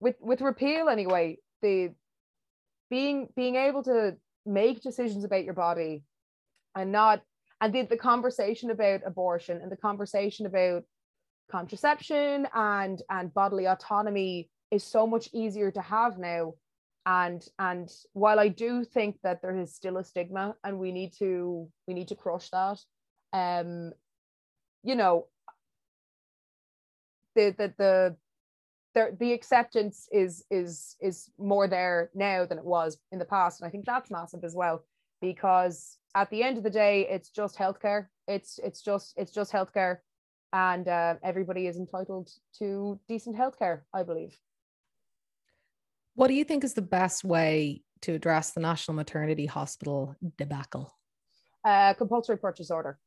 with 0.00 0.16
with 0.18 0.40
repeal 0.40 0.88
anyway, 0.88 1.40
the 1.60 1.92
being 2.88 3.28
being 3.36 3.56
able 3.56 3.82
to 3.82 4.16
make 4.46 4.80
decisions 4.80 5.24
about 5.24 5.44
your 5.44 5.52
body 5.52 6.02
and 6.74 6.90
not 6.90 7.20
and 7.60 7.70
the, 7.74 7.82
the 7.82 7.98
conversation 7.98 8.70
about 8.70 9.02
abortion 9.04 9.60
and 9.60 9.70
the 9.70 9.76
conversation 9.76 10.46
about 10.46 10.84
contraception 11.50 12.48
and 12.54 13.02
and 13.10 13.34
bodily 13.34 13.66
autonomy 13.66 14.48
is 14.70 14.82
so 14.82 15.06
much 15.06 15.28
easier 15.34 15.70
to 15.70 15.82
have 15.82 16.16
now 16.16 16.54
and 17.06 17.46
and 17.58 17.90
while 18.12 18.38
i 18.38 18.48
do 18.48 18.84
think 18.84 19.16
that 19.22 19.42
there 19.42 19.56
is 19.56 19.74
still 19.74 19.96
a 19.96 20.04
stigma 20.04 20.54
and 20.64 20.78
we 20.78 20.92
need 20.92 21.12
to 21.12 21.68
we 21.86 21.94
need 21.94 22.08
to 22.08 22.14
crush 22.14 22.48
that 22.50 22.78
um 23.32 23.92
you 24.84 24.94
know 24.94 25.26
the 27.34 27.54
the 27.58 27.74
the 27.78 28.16
the, 28.94 29.16
the 29.18 29.32
acceptance 29.32 30.06
is 30.12 30.44
is 30.50 30.96
is 31.00 31.30
more 31.38 31.66
there 31.66 32.10
now 32.14 32.44
than 32.44 32.58
it 32.58 32.64
was 32.64 32.98
in 33.10 33.18
the 33.18 33.24
past 33.24 33.60
and 33.60 33.66
i 33.66 33.70
think 33.70 33.84
that's 33.84 34.10
massive 34.10 34.44
as 34.44 34.54
well 34.54 34.84
because 35.22 35.98
at 36.14 36.28
the 36.30 36.42
end 36.42 36.58
of 36.58 36.64
the 36.64 36.70
day, 36.70 37.06
it's 37.08 37.30
just 37.30 37.56
healthcare. 37.56 38.08
It's 38.28 38.60
it's 38.62 38.82
just 38.82 39.14
it's 39.16 39.32
just 39.32 39.52
healthcare, 39.52 39.98
and 40.52 40.86
uh, 40.86 41.14
everybody 41.22 41.66
is 41.66 41.76
entitled 41.76 42.30
to 42.58 43.00
decent 43.08 43.36
healthcare. 43.36 43.80
I 43.94 44.02
believe. 44.02 44.36
What 46.14 46.28
do 46.28 46.34
you 46.34 46.44
think 46.44 46.62
is 46.62 46.74
the 46.74 46.82
best 46.82 47.24
way 47.24 47.82
to 48.02 48.12
address 48.12 48.50
the 48.50 48.60
National 48.60 48.94
Maternity 48.94 49.46
Hospital 49.46 50.14
debacle? 50.36 50.92
Uh, 51.64 51.94
compulsory 51.94 52.36
purchase 52.36 52.70
order. 52.70 52.98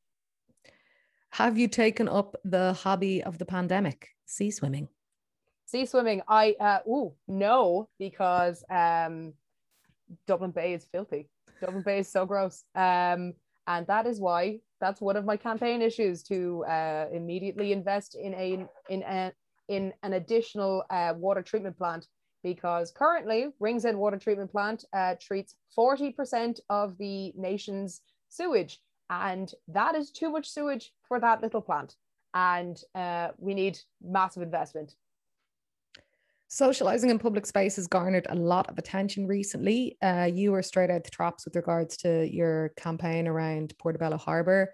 Have 1.31 1.57
you 1.57 1.67
taken 1.67 2.07
up 2.07 2.35
the 2.43 2.73
hobby 2.73 3.21
of 3.21 3.37
the 3.37 3.45
pandemic, 3.45 4.09
sea 4.25 4.49
swimming? 4.49 4.87
Sea 5.65 5.85
swimming, 5.85 6.21
I 6.27 6.55
uh 6.59 6.79
oh 6.87 7.15
no, 7.27 7.89
because 7.99 8.63
um 8.69 9.33
Dublin 10.27 10.51
Bay 10.51 10.73
is 10.73 10.85
filthy. 10.85 11.29
Dublin 11.59 11.83
Bay 11.83 11.99
is 11.99 12.11
so 12.11 12.25
gross. 12.25 12.63
Um, 12.75 13.33
and 13.67 13.85
that 13.87 14.05
is 14.05 14.19
why 14.19 14.59
that's 14.79 15.01
one 15.01 15.17
of 15.17 15.25
my 15.25 15.37
campaign 15.37 15.81
issues 15.81 16.23
to 16.23 16.63
uh, 16.65 17.07
immediately 17.11 17.71
invest 17.71 18.15
in 18.15 18.33
a 18.35 18.65
in 18.89 19.03
a 19.03 19.31
in 19.67 19.93
an 20.03 20.13
additional 20.13 20.83
uh, 20.89 21.13
water 21.17 21.41
treatment 21.41 21.77
plant 21.77 22.07
because 22.45 22.91
currently 22.91 23.47
Ringsend 23.59 23.97
Water 23.97 24.17
Treatment 24.17 24.51
Plant 24.51 24.85
uh, 24.93 25.15
treats 25.19 25.55
40% 25.75 26.59
of 26.69 26.95
the 26.99 27.33
nation's 27.35 28.01
sewage 28.29 28.81
and 29.09 29.51
that 29.67 29.95
is 29.95 30.11
too 30.11 30.29
much 30.29 30.47
sewage 30.47 30.93
for 31.07 31.19
that 31.19 31.41
little 31.41 31.59
plant 31.59 31.95
and 32.35 32.83
uh, 32.93 33.29
we 33.39 33.55
need 33.55 33.79
massive 34.01 34.43
investment 34.43 34.93
Socializing 36.47 37.09
in 37.09 37.17
public 37.17 37.47
space 37.47 37.75
has 37.75 37.87
garnered 37.87 38.27
a 38.29 38.35
lot 38.35 38.69
of 38.69 38.77
attention 38.77 39.25
recently. 39.25 39.97
Uh, 40.01 40.29
you 40.31 40.51
were 40.51 40.61
straight 40.61 40.91
out 40.91 41.03
the 41.03 41.09
traps 41.09 41.43
with 41.43 41.55
regards 41.55 41.97
to 41.97 42.29
your 42.31 42.69
campaign 42.77 43.27
around 43.27 43.73
Portobello 43.79 44.15
Harbour. 44.15 44.71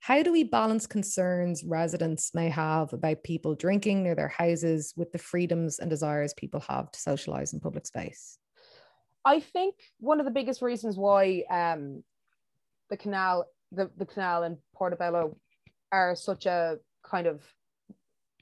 How 0.00 0.22
do 0.22 0.32
we 0.32 0.44
balance 0.44 0.86
concerns 0.86 1.64
residents 1.64 2.34
may 2.34 2.48
have 2.48 2.92
about 2.92 3.24
people 3.24 3.54
drinking 3.54 4.02
near 4.02 4.14
their 4.14 4.28
houses 4.28 4.94
with 4.96 5.12
the 5.12 5.18
freedoms 5.18 5.78
and 5.78 5.90
desires 5.90 6.34
people 6.34 6.60
have 6.68 6.90
to 6.92 7.00
socialize 7.00 7.52
in 7.52 7.60
public 7.60 7.86
space? 7.86 8.38
I 9.24 9.40
think 9.40 9.74
one 9.98 10.20
of 10.20 10.24
the 10.24 10.32
biggest 10.32 10.62
reasons 10.62 10.96
why 10.96 11.42
um, 11.50 12.02
the 12.88 12.96
canal, 12.96 13.46
the, 13.72 13.90
the 13.96 14.06
canal 14.06 14.44
and 14.44 14.56
Portobello 14.74 15.36
are 15.92 16.14
such 16.14 16.46
a 16.46 16.78
kind 17.04 17.26
of, 17.26 17.42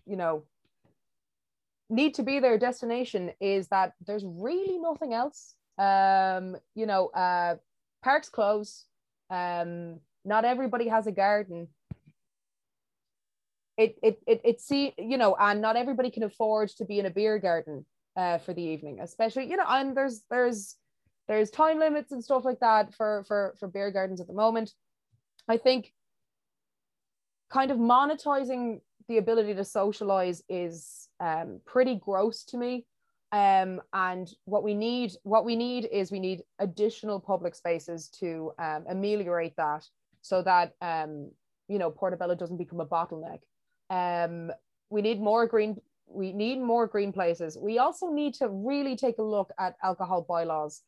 you 0.05 0.17
know, 0.17 0.45
need 1.89 2.15
to 2.15 2.23
be 2.23 2.41
their 2.41 2.59
destination 2.59 3.33
is 3.41 3.69
that 3.69 3.93
there's 4.07 4.25
really 4.25 4.79
nothing 4.79 5.15
else. 5.15 5.55
Um, 5.79 6.57
you 6.75 6.87
know, 6.87 7.09
uh, 7.09 7.57
parks 8.03 8.29
close. 8.29 8.85
Um, 9.31 10.01
not 10.27 10.45
everybody 10.45 10.89
has 10.89 11.07
a 11.07 11.13
garden. 11.13 11.69
It 13.79 13.97
it 14.03 14.21
it 14.27 14.41
it 14.45 14.61
see 14.61 14.93
you 14.99 15.19
know, 15.19 15.37
and 15.39 15.61
not 15.61 15.77
everybody 15.77 16.11
can 16.11 16.23
afford 16.23 16.71
to 16.77 16.85
be 16.85 16.99
in 16.99 17.07
a 17.07 17.11
beer 17.11 17.39
garden 17.39 17.87
uh, 18.17 18.39
for 18.39 18.53
the 18.53 18.63
evening, 18.63 19.01
especially 19.01 19.49
you 19.49 19.57
know, 19.57 19.67
and 19.69 19.97
there's 19.97 20.23
there's 20.31 20.77
there's 21.29 21.51
time 21.51 21.79
limits 21.79 22.13
and 22.13 22.23
stuff 22.23 22.45
like 22.45 22.61
that 22.61 22.95
for 22.95 23.25
for 23.29 23.55
for 23.59 23.69
beer 23.69 23.91
gardens 23.91 24.21
at 24.21 24.27
the 24.27 24.33
moment. 24.33 24.73
I 25.49 25.57
think 25.59 25.93
kind 27.51 27.71
of 27.71 27.79
monetizing 27.79 28.81
the 29.09 29.19
ability 29.19 29.55
to 29.55 29.65
socialize 29.65 30.43
is 30.49 31.09
um, 31.21 31.61
pretty 31.65 31.95
gross 31.95 32.45
to 32.45 32.59
me. 32.59 32.85
Um, 33.33 33.83
and 33.93 34.31
what 34.45 34.63
we 34.63 34.75
need, 34.75 35.13
what 35.23 35.45
we 35.45 35.57
need 35.57 35.89
is 35.93 36.11
we 36.11 36.21
need 36.21 36.43
additional 36.59 37.21
public 37.21 37.55
spaces 37.55 38.09
to 38.21 38.53
um, 38.59 38.85
ameliorate 38.89 39.57
that, 39.57 39.85
so 40.27 40.43
that 40.43 40.75
um, 40.81 41.31
you 41.69 41.79
know 41.79 41.91
Portobello 41.91 42.35
doesn't 42.35 42.57
become 42.57 42.81
a 42.81 42.87
bottleneck. 42.87 43.41
Um, 43.91 44.51
we 44.91 45.03
need 45.03 45.21
more 45.21 45.47
green. 45.47 45.77
We 46.09 46.33
need 46.33 46.61
more 46.61 46.87
green 46.87 47.13
places. 47.13 47.57
We 47.61 47.79
also 47.79 48.11
need 48.11 48.35
to 48.35 48.49
really 48.49 48.97
take 48.97 49.19
a 49.19 49.23
look 49.23 49.53
at 49.59 49.77
alcohol 49.83 50.25
bylaws, 50.29 50.83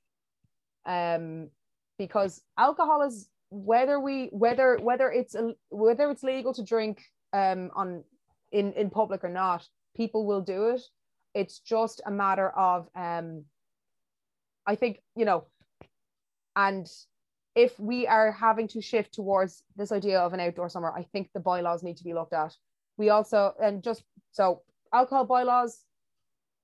um, 0.86 1.50
because 1.98 2.42
alcohol 2.56 3.02
is 3.02 3.28
whether 3.50 4.00
we 4.00 4.28
whether 4.32 4.78
whether 4.82 5.10
it's 5.10 5.36
whether 5.70 6.10
it's 6.10 6.22
legal 6.22 6.52
to 6.54 6.64
drink 6.64 7.02
um, 7.32 7.70
on 7.74 8.04
in 8.52 8.72
in 8.72 8.90
public 8.90 9.22
or 9.24 9.30
not, 9.30 9.66
people 9.96 10.26
will 10.26 10.40
do 10.40 10.70
it. 10.70 10.82
It's 11.34 11.60
just 11.60 12.00
a 12.06 12.10
matter 12.10 12.50
of 12.50 12.88
um, 12.96 13.44
I 14.66 14.74
think 14.74 15.00
you 15.14 15.24
know, 15.24 15.46
and 16.56 16.88
if 17.54 17.78
we 17.78 18.06
are 18.06 18.32
having 18.32 18.68
to 18.68 18.80
shift 18.80 19.12
towards 19.14 19.62
this 19.76 19.92
idea 19.92 20.20
of 20.20 20.32
an 20.32 20.40
outdoor 20.40 20.68
summer, 20.68 20.92
I 20.96 21.02
think 21.12 21.30
the 21.32 21.40
bylaws 21.40 21.82
need 21.82 21.96
to 21.96 22.04
be 22.04 22.14
looked 22.14 22.32
at. 22.32 22.54
We 22.96 23.10
also 23.10 23.54
and 23.62 23.82
just 23.82 24.02
so 24.32 24.62
alcohol 24.92 25.24
bylaws, 25.24 25.84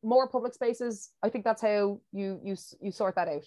more 0.03 0.29
public 0.29 0.55
spaces. 0.55 1.11
I 1.23 1.29
think 1.29 1.44
that's 1.44 1.62
how 1.62 2.01
you 2.12 2.40
you 2.42 2.57
you 2.81 2.92
sort 2.92 3.14
that 3.16 3.29
out. 3.29 3.44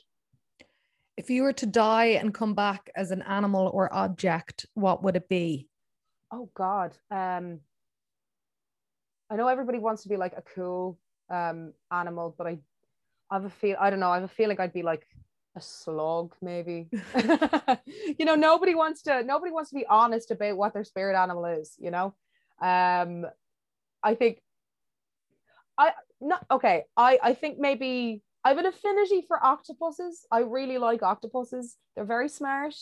If 1.16 1.30
you 1.30 1.44
were 1.44 1.54
to 1.54 1.66
die 1.66 2.18
and 2.20 2.34
come 2.34 2.54
back 2.54 2.90
as 2.96 3.12
an 3.12 3.24
animal 3.24 3.72
or 3.74 3.94
object, 3.94 4.66
what 4.74 5.04
would 5.04 5.16
it 5.16 5.30
be? 5.30 5.68
Oh 6.32 6.50
God. 6.54 6.98
Um 7.12 7.60
I 9.30 9.36
know 9.36 9.48
everybody 9.48 9.80
wants 9.80 10.04
to 10.04 10.10
be 10.10 10.18
like 10.18 10.34
a 10.38 10.44
cool 10.56 11.00
um 11.30 11.74
animal, 11.92 12.36
but 12.38 12.48
I 12.48 12.60
I 13.30 13.36
have 13.36 13.46
a 13.46 13.50
feel 13.50 13.78
I 13.80 13.90
don't 13.90 14.00
know, 14.00 14.12
I 14.12 14.16
have 14.16 14.24
a 14.24 14.28
feeling 14.40 14.60
I'd 14.60 14.74
be 14.74 14.84
like 14.84 15.08
a 15.58 15.62
slug 15.62 16.34
maybe. 16.42 16.88
you 18.18 18.26
know, 18.26 18.36
nobody 18.36 18.76
wants 18.76 19.02
to 19.04 19.24
nobody 19.24 19.52
wants 19.52 19.70
to 19.72 19.76
be 19.76 19.86
honest 19.88 20.32
about 20.32 20.58
what 20.58 20.74
their 20.74 20.84
spirit 20.84 21.20
animal 21.20 21.46
is, 21.46 21.76
you 21.80 21.92
know. 21.92 22.14
Um 22.62 23.26
I 24.04 24.16
think 24.16 24.42
I 25.78 25.92
not 26.22 26.46
okay, 26.50 26.86
I 26.96 27.20
I 27.22 27.34
think 27.34 27.60
maybe 27.60 28.22
I 28.44 28.50
have 28.50 28.58
an 28.60 28.66
affinity 28.66 29.26
for 29.28 29.44
octopuses. 29.44 30.26
I 30.32 30.40
really 30.40 30.78
like 30.78 31.04
octopuses. 31.04 31.76
They're 31.96 32.06
very 32.06 32.30
smart. 32.30 32.76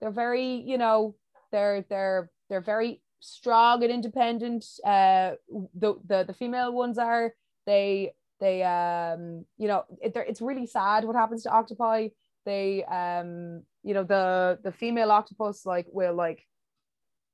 They're 0.00 0.12
very, 0.12 0.62
you 0.64 0.78
know, 0.78 1.16
they're 1.50 1.84
they're 1.88 2.30
they're 2.48 2.60
very 2.60 3.02
strong 3.20 3.82
and 3.82 3.92
independent. 3.92 4.64
Uh, 4.84 5.32
the 5.74 5.94
the 6.06 6.24
the 6.24 6.34
female 6.34 6.72
ones 6.72 6.98
are 6.98 7.34
they 7.66 8.14
they 8.40 8.62
um 8.62 9.44
you 9.56 9.68
know 9.68 9.84
it, 10.00 10.12
it's 10.16 10.40
really 10.40 10.66
sad 10.66 11.04
what 11.04 11.16
happens 11.16 11.42
to 11.44 11.50
octopi. 11.50 12.08
They 12.44 12.84
um 12.84 13.62
you 13.82 13.94
know 13.94 14.04
the 14.04 14.58
the 14.62 14.72
female 14.72 15.10
octopus 15.10 15.66
like 15.66 15.86
will 15.90 16.14
like 16.14 16.46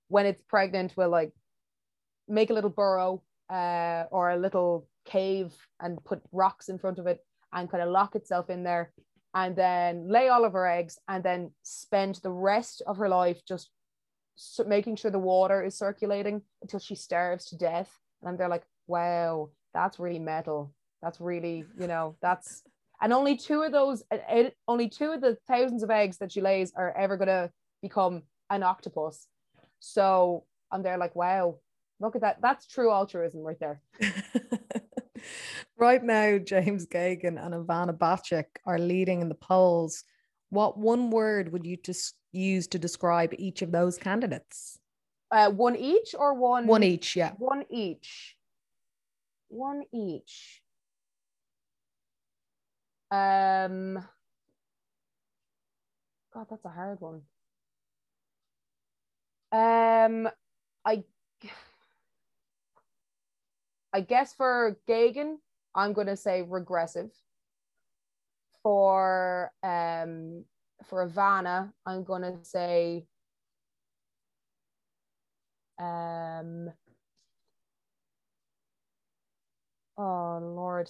when 0.08 0.26
it's 0.26 0.42
pregnant 0.42 0.96
will 0.96 1.10
like 1.10 1.32
make 2.28 2.50
a 2.50 2.54
little 2.54 2.70
burrow 2.70 3.22
uh 3.50 4.04
or 4.10 4.30
a 4.30 4.36
little 4.36 4.86
cave 5.04 5.52
and 5.80 6.02
put 6.04 6.22
rocks 6.32 6.68
in 6.68 6.78
front 6.78 6.98
of 6.98 7.06
it 7.06 7.18
and 7.52 7.70
kind 7.70 7.82
of 7.82 7.90
lock 7.90 8.16
itself 8.16 8.48
in 8.48 8.64
there 8.64 8.92
and 9.34 9.56
then 9.56 10.08
lay 10.08 10.28
all 10.28 10.44
of 10.44 10.52
her 10.52 10.66
eggs 10.66 10.98
and 11.08 11.22
then 11.22 11.50
spend 11.62 12.16
the 12.22 12.30
rest 12.30 12.82
of 12.86 12.96
her 12.96 13.08
life 13.08 13.40
just 13.46 13.70
making 14.66 14.96
sure 14.96 15.10
the 15.10 15.18
water 15.18 15.62
is 15.62 15.76
circulating 15.76 16.42
until 16.62 16.78
she 16.80 16.94
starves 16.94 17.46
to 17.46 17.56
death. 17.56 17.90
And 18.22 18.38
they're 18.38 18.48
like, 18.48 18.64
wow, 18.86 19.50
that's 19.72 19.98
really 19.98 20.18
metal. 20.18 20.72
That's 21.04 21.20
really, 21.20 21.66
you 21.78 21.86
know, 21.86 22.16
that's 22.22 22.62
and 23.02 23.12
only 23.12 23.36
two 23.36 23.62
of 23.62 23.72
those, 23.72 24.02
only 24.66 24.88
two 24.88 25.12
of 25.12 25.20
the 25.20 25.36
thousands 25.46 25.82
of 25.82 25.90
eggs 25.90 26.16
that 26.18 26.32
she 26.32 26.40
lays 26.40 26.72
are 26.74 26.96
ever 26.96 27.18
gonna 27.18 27.50
become 27.82 28.22
an 28.48 28.62
octopus. 28.62 29.28
So 29.80 30.44
and 30.72 30.82
they're 30.84 30.98
like, 30.98 31.14
wow, 31.14 31.58
look 32.00 32.16
at 32.16 32.22
that. 32.22 32.40
That's 32.40 32.66
true 32.66 32.90
altruism 32.90 33.42
right 33.42 33.60
there. 33.60 33.82
right 35.78 36.02
now, 36.02 36.38
James 36.38 36.86
Geoghegan 36.86 37.38
and 37.38 37.54
Ivana 37.54 37.96
Bacik 37.96 38.46
are 38.64 38.78
leading 38.78 39.20
in 39.20 39.28
the 39.28 39.34
polls. 39.34 40.04
What 40.48 40.78
one 40.78 41.10
word 41.10 41.52
would 41.52 41.66
you 41.66 41.76
just 41.76 42.14
use 42.32 42.66
to 42.68 42.78
describe 42.78 43.34
each 43.38 43.60
of 43.62 43.72
those 43.72 43.98
candidates? 43.98 44.78
Uh, 45.30 45.50
one 45.50 45.76
each 45.76 46.14
or 46.18 46.34
one? 46.34 46.66
One 46.66 46.82
each, 46.82 47.16
yeah. 47.16 47.32
One 47.38 47.64
each. 47.70 48.36
One 49.48 49.82
each. 49.92 50.62
Um, 53.14 54.04
God, 56.32 56.46
that's 56.50 56.64
a 56.64 56.68
hard 56.68 57.00
one. 57.00 57.22
Um, 59.52 60.28
I, 60.84 61.04
I 63.92 64.00
guess 64.00 64.34
for 64.34 64.76
Geoghegan, 64.88 65.36
I'm 65.74 65.92
going 65.92 66.08
to 66.08 66.16
say 66.16 66.42
regressive. 66.42 67.10
For 68.62 69.52
um, 69.62 70.44
for 70.84 71.06
Ivana, 71.08 71.72
I'm 71.86 72.04
gonna 72.04 72.36
say 72.42 73.06
um 75.78 76.70
oh 79.98 80.38
lord 80.40 80.88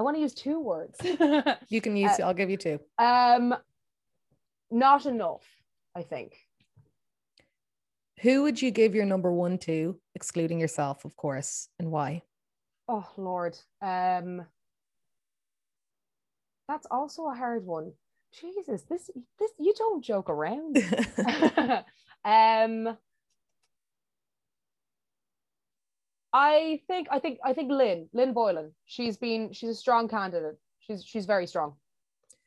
I 0.00 0.02
want 0.02 0.16
to 0.16 0.22
use 0.22 0.32
two 0.32 0.58
words. 0.58 0.98
you 1.68 1.82
can 1.82 1.94
use 1.94 2.18
uh, 2.18 2.22
I'll 2.22 2.32
give 2.32 2.48
you 2.48 2.56
two. 2.56 2.80
Um 2.98 3.54
not 4.70 5.04
enough, 5.04 5.44
I 5.94 6.00
think. 6.00 6.38
Who 8.22 8.44
would 8.44 8.62
you 8.62 8.70
give 8.70 8.94
your 8.94 9.04
number 9.04 9.30
one 9.30 9.58
to, 9.58 10.00
excluding 10.14 10.58
yourself, 10.58 11.04
of 11.04 11.16
course, 11.16 11.68
and 11.78 11.90
why? 11.90 12.22
Oh 12.88 13.06
Lord. 13.18 13.58
Um 13.82 14.46
that's 16.66 16.86
also 16.90 17.26
a 17.26 17.34
hard 17.34 17.66
one. 17.66 17.92
Jesus, 18.32 18.84
this 18.88 19.10
this 19.38 19.50
you 19.58 19.74
don't 19.76 20.02
joke 20.02 20.30
around. 20.30 20.78
um, 22.24 22.96
I 26.32 26.80
think 26.86 27.08
I 27.10 27.18
think 27.18 27.38
I 27.44 27.52
think 27.52 27.70
Lynn 27.70 28.08
Lynn 28.12 28.32
Boylan. 28.32 28.72
She's 28.86 29.16
been 29.16 29.52
she's 29.52 29.70
a 29.70 29.74
strong 29.74 30.08
candidate. 30.08 30.58
She's 30.80 31.04
she's 31.04 31.26
very 31.26 31.46
strong. 31.46 31.74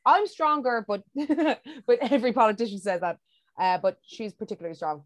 I'm 0.05 0.27
stronger, 0.27 0.85
but 0.87 1.03
but 1.87 1.99
every 2.01 2.33
politician 2.33 2.79
says 2.79 3.01
that. 3.01 3.17
Uh, 3.59 3.77
but 3.77 3.97
she's 4.05 4.33
particularly 4.33 4.75
strong. 4.75 5.03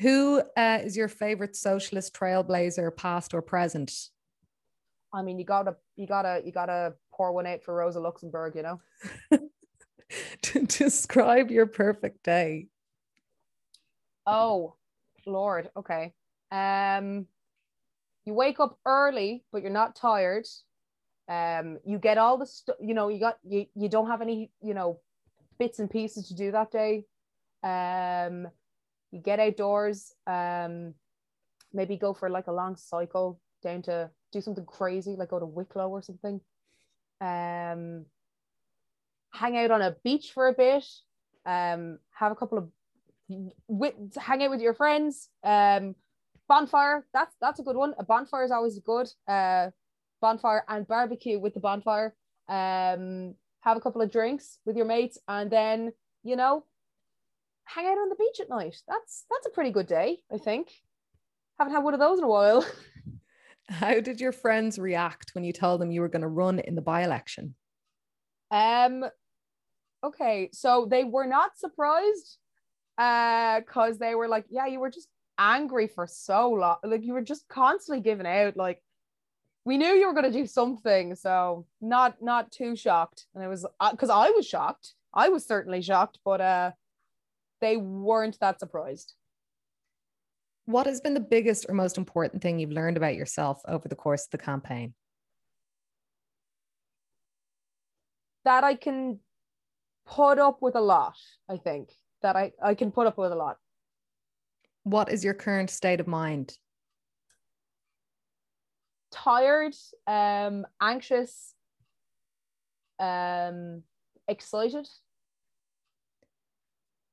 Who 0.00 0.42
uh, 0.56 0.78
is 0.82 0.96
your 0.96 1.08
favorite 1.08 1.56
socialist 1.56 2.14
trailblazer, 2.14 2.96
past 2.96 3.34
or 3.34 3.42
present? 3.42 3.92
I 5.12 5.22
mean, 5.22 5.38
you 5.38 5.44
gotta 5.44 5.76
you 5.96 6.06
gotta 6.06 6.42
you 6.44 6.52
gotta 6.52 6.94
pour 7.12 7.32
one 7.32 7.46
out 7.46 7.62
for 7.62 7.74
Rosa 7.74 7.98
Luxemburg, 7.98 8.54
you 8.54 8.62
know. 8.62 8.80
to 10.42 10.66
Describe 10.66 11.50
your 11.50 11.66
perfect 11.66 12.22
day. 12.22 12.68
Oh, 14.26 14.76
Lord. 15.26 15.70
Okay. 15.76 16.12
Um, 16.52 17.26
you 18.28 18.34
wake 18.34 18.60
up 18.60 18.78
early, 18.84 19.42
but 19.50 19.62
you're 19.62 19.70
not 19.70 19.96
tired. 19.96 20.46
Um, 21.30 21.78
you 21.86 21.98
get 21.98 22.18
all 22.18 22.36
the 22.36 22.44
stuff. 22.44 22.76
You 22.78 22.92
know, 22.92 23.08
you 23.08 23.18
got 23.18 23.38
you. 23.42 23.64
You 23.74 23.88
don't 23.88 24.08
have 24.08 24.20
any. 24.20 24.50
You 24.60 24.74
know, 24.74 25.00
bits 25.58 25.78
and 25.78 25.90
pieces 25.90 26.28
to 26.28 26.34
do 26.34 26.52
that 26.52 26.70
day. 26.70 27.06
Um, 27.62 28.48
you 29.12 29.20
get 29.20 29.40
outdoors. 29.40 30.12
Um, 30.26 30.92
maybe 31.72 31.96
go 31.96 32.12
for 32.12 32.28
like 32.28 32.48
a 32.48 32.52
long 32.52 32.76
cycle 32.76 33.40
down 33.62 33.80
to 33.82 34.10
do 34.30 34.42
something 34.42 34.66
crazy, 34.66 35.16
like 35.16 35.30
go 35.30 35.40
to 35.40 35.46
Wicklow 35.46 35.88
or 35.88 36.02
something. 36.02 36.38
Um, 37.22 38.04
hang 39.32 39.56
out 39.56 39.70
on 39.70 39.80
a 39.80 39.96
beach 40.04 40.32
for 40.34 40.48
a 40.48 40.52
bit. 40.52 40.84
Um, 41.46 41.98
have 42.12 42.32
a 42.32 42.36
couple 42.36 42.58
of 42.58 42.68
with 43.68 43.94
hang 44.16 44.42
out 44.42 44.50
with 44.50 44.60
your 44.60 44.74
friends. 44.74 45.30
Um, 45.42 45.94
bonfire. 46.48 47.06
That's 47.12 47.34
that's 47.40 47.60
a 47.60 47.62
good 47.62 47.76
one. 47.76 47.94
A 47.98 48.04
bonfire 48.04 48.44
is 48.44 48.50
always 48.50 48.78
good. 48.78 49.08
Uh, 49.26 49.70
bonfire 50.20 50.64
and 50.68 50.86
barbecue 50.86 51.38
with 51.38 51.54
the 51.54 51.60
bonfire. 51.60 52.14
Um, 52.48 53.34
have 53.60 53.76
a 53.76 53.80
couple 53.80 54.02
of 54.02 54.10
drinks 54.10 54.58
with 54.64 54.76
your 54.76 54.86
mates, 54.86 55.18
and 55.28 55.50
then 55.50 55.92
you 56.24 56.36
know, 56.36 56.64
hang 57.64 57.86
out 57.86 57.98
on 57.98 58.08
the 58.08 58.16
beach 58.16 58.40
at 58.40 58.50
night. 58.50 58.76
That's 58.88 59.24
that's 59.30 59.46
a 59.46 59.50
pretty 59.50 59.70
good 59.70 59.86
day, 59.86 60.18
I 60.32 60.38
think. 60.38 60.70
Haven't 61.58 61.74
had 61.74 61.84
one 61.84 61.94
of 61.94 62.00
those 62.00 62.18
in 62.18 62.24
a 62.24 62.28
while. 62.28 62.64
How 63.68 64.00
did 64.00 64.20
your 64.20 64.32
friends 64.32 64.78
react 64.78 65.34
when 65.34 65.44
you 65.44 65.52
told 65.52 65.80
them 65.80 65.90
you 65.90 66.00
were 66.00 66.08
going 66.08 66.22
to 66.22 66.28
run 66.28 66.58
in 66.58 66.74
the 66.74 66.80
by-election? 66.80 67.54
Um 68.50 69.04
okay, 70.02 70.48
so 70.52 70.86
they 70.90 71.04
were 71.04 71.26
not 71.26 71.58
surprised 71.58 72.38
uh 72.96 73.60
because 73.60 73.98
they 73.98 74.14
were 74.14 74.28
like, 74.28 74.46
yeah, 74.48 74.66
you 74.66 74.80
were 74.80 74.90
just 74.90 75.08
angry 75.38 75.86
for 75.86 76.06
so 76.06 76.50
long. 76.50 76.76
Like 76.82 77.04
you 77.04 77.14
were 77.14 77.22
just 77.22 77.48
constantly 77.48 78.02
giving 78.02 78.26
out 78.26 78.56
like 78.56 78.82
we 79.64 79.76
knew 79.76 79.88
you 79.88 80.06
were 80.06 80.14
going 80.14 80.30
to 80.30 80.38
do 80.38 80.46
something, 80.46 81.14
so 81.14 81.66
not 81.80 82.20
not 82.22 82.50
too 82.50 82.74
shocked. 82.76 83.26
And 83.34 83.44
it 83.44 83.48
was 83.48 83.66
because 83.90 84.10
uh, 84.10 84.18
I 84.18 84.30
was 84.30 84.46
shocked. 84.46 84.94
I 85.14 85.28
was 85.28 85.46
certainly 85.46 85.82
shocked, 85.82 86.18
but 86.24 86.40
uh 86.40 86.70
they 87.60 87.76
weren't 87.76 88.38
that 88.40 88.60
surprised. 88.60 89.14
What 90.66 90.86
has 90.86 91.00
been 91.00 91.14
the 91.14 91.20
biggest 91.20 91.66
or 91.68 91.74
most 91.74 91.96
important 91.96 92.42
thing 92.42 92.58
you've 92.58 92.70
learned 92.70 92.96
about 92.96 93.14
yourself 93.14 93.62
over 93.66 93.88
the 93.88 93.96
course 93.96 94.26
of 94.26 94.30
the 94.30 94.38
campaign? 94.38 94.94
That 98.44 98.64
I 98.64 98.74
can 98.74 99.20
put 100.06 100.38
up 100.38 100.60
with 100.60 100.76
a 100.76 100.80
lot, 100.80 101.16
I 101.48 101.56
think. 101.56 101.92
That 102.22 102.36
I, 102.36 102.52
I 102.62 102.74
can 102.74 102.90
put 102.90 103.06
up 103.06 103.18
with 103.18 103.32
a 103.32 103.36
lot. 103.36 103.56
What 104.84 105.10
is 105.10 105.24
your 105.24 105.34
current 105.34 105.70
state 105.70 106.00
of 106.00 106.06
mind? 106.06 106.56
Tired, 109.10 109.74
um, 110.06 110.66
anxious, 110.80 111.54
um, 112.98 113.82
excited. 114.26 114.86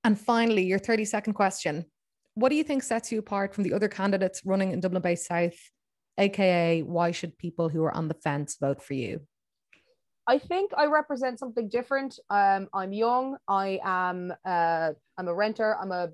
And 0.03 0.19
finally, 0.19 0.65
your 0.65 0.79
30 0.79 1.05
second 1.05 1.33
question 1.33 1.85
what 2.35 2.49
do 2.49 2.55
you 2.55 2.63
think 2.63 2.83
sets 2.83 3.11
you 3.11 3.19
apart 3.19 3.55
from 3.55 3.63
the 3.63 3.73
other 3.73 3.87
candidates 3.87 4.41
running 4.45 4.71
in 4.71 4.81
Dublin 4.81 5.01
Bay 5.01 5.15
South? 5.15 5.57
AKA, 6.17 6.83
why 6.83 7.11
should 7.11 7.37
people 7.37 7.69
who 7.69 7.83
are 7.83 7.95
on 7.95 8.07
the 8.07 8.13
fence 8.13 8.57
vote 8.59 8.81
for 8.81 8.93
you? 8.93 9.21
I 10.27 10.37
think 10.37 10.71
I 10.75 10.87
represent 10.87 11.39
something 11.39 11.69
different. 11.69 12.19
Um, 12.29 12.67
I'm 12.73 12.93
young. 12.93 13.37
I 13.47 13.79
am. 13.83 14.33
Uh, 14.43 14.91
I'm 15.17 15.27
a 15.27 15.33
renter. 15.33 15.77
I'm 15.77 15.91
a 15.91 16.09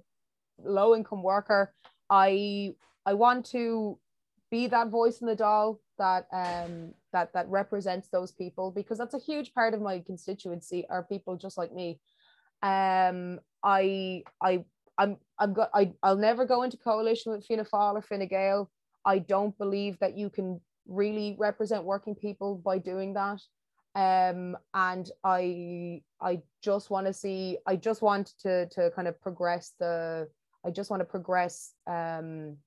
low 0.64 0.96
income 0.96 1.24
worker. 1.24 1.74
I 2.10 2.76
I 3.06 3.14
want 3.14 3.46
to 3.48 3.98
be 4.50 4.68
that 4.68 4.90
voice 4.90 5.22
in 5.22 5.28
the 5.28 5.36
Dáil 5.36 5.80
that 5.98 6.28
um 6.34 6.94
that 7.14 7.34
that 7.34 7.48
represents 7.50 8.10
those 8.10 8.32
people 8.32 8.72
because 8.72 8.98
that's 8.98 9.14
a 9.14 9.20
huge 9.20 9.54
part 9.54 9.74
of 9.74 9.82
my 9.82 10.00
constituency 10.00 10.86
are 10.90 11.04
people 11.04 11.36
just 11.38 11.58
like 11.58 11.74
me. 11.74 12.00
Um, 12.64 13.40
I 13.64 14.24
I 14.42 14.64
I'm 14.98 15.18
I'm 15.40 15.54
go- 15.54 15.74
I 15.74 15.94
I'll 16.04 16.18
never 16.18 16.46
go 16.46 16.64
into 16.64 16.78
coalition 16.78 17.32
with 17.32 17.46
Fianna 17.46 17.66
Fáil 17.66 17.96
or 17.96 18.02
Fine 18.02 18.28
Gael. 18.28 18.70
I 19.06 19.20
don't 19.20 19.58
believe 19.58 19.98
that 20.00 20.18
you 20.18 20.30
can 20.30 20.62
really 20.88 21.36
represent 21.40 21.84
working 21.84 22.16
people 22.16 22.56
by 22.56 22.78
doing 22.78 23.14
that. 23.14 23.42
Um, 23.94 24.58
and 24.74 25.10
I 25.24 26.02
I 26.22 26.42
just 26.62 26.90
want 26.90 27.08
to 27.08 27.14
see 27.14 27.58
I 27.66 27.76
just 27.76 28.02
want 28.02 28.34
to 28.42 28.68
to 28.68 28.92
kind 28.92 29.08
of 29.08 29.20
progress 29.22 29.74
the 29.80 30.30
I 30.66 30.72
just 30.72 30.90
want 30.90 31.02
to 31.02 31.06
progress 31.06 31.74
um 31.88 32.58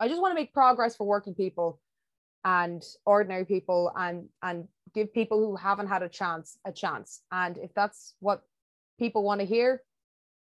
I 0.00 0.08
just 0.08 0.20
want 0.20 0.32
to 0.32 0.40
make 0.40 0.52
progress 0.52 0.96
for 0.96 1.06
working 1.06 1.34
people 1.34 1.80
and 2.44 2.82
ordinary 3.06 3.44
people 3.44 3.92
and 3.96 4.28
and 4.42 4.68
give 4.94 5.12
people 5.12 5.38
who 5.38 5.56
haven't 5.56 5.88
had 5.88 6.02
a 6.02 6.08
chance 6.08 6.58
a 6.64 6.72
chance 6.72 7.22
and 7.30 7.56
if 7.58 7.72
that's 7.74 8.14
what 8.20 8.42
people 8.98 9.22
want 9.22 9.40
to 9.40 9.46
hear 9.46 9.82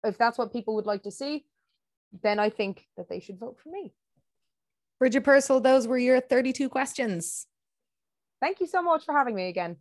if 0.03 0.17
that's 0.17 0.38
what 0.38 0.53
people 0.53 0.75
would 0.75 0.86
like 0.86 1.03
to 1.03 1.12
see, 1.12 1.45
then 2.23 2.39
I 2.39 2.49
think 2.49 2.86
that 2.97 3.10
they 3.10 3.19
should 3.19 3.39
vote 3.39 3.57
for 3.62 3.69
me. 3.69 3.93
Bridget 4.99 5.21
Purcell, 5.21 5.60
those 5.60 5.88
were 5.88 5.97
your 5.97 6.19
32 6.19 6.69
questions. 6.69 7.45
Thank 8.41 8.60
you 8.60 8.67
so 8.67 8.81
much 8.81 9.05
for 9.05 9.13
having 9.13 9.36
me 9.36 9.47
again. 9.49 9.77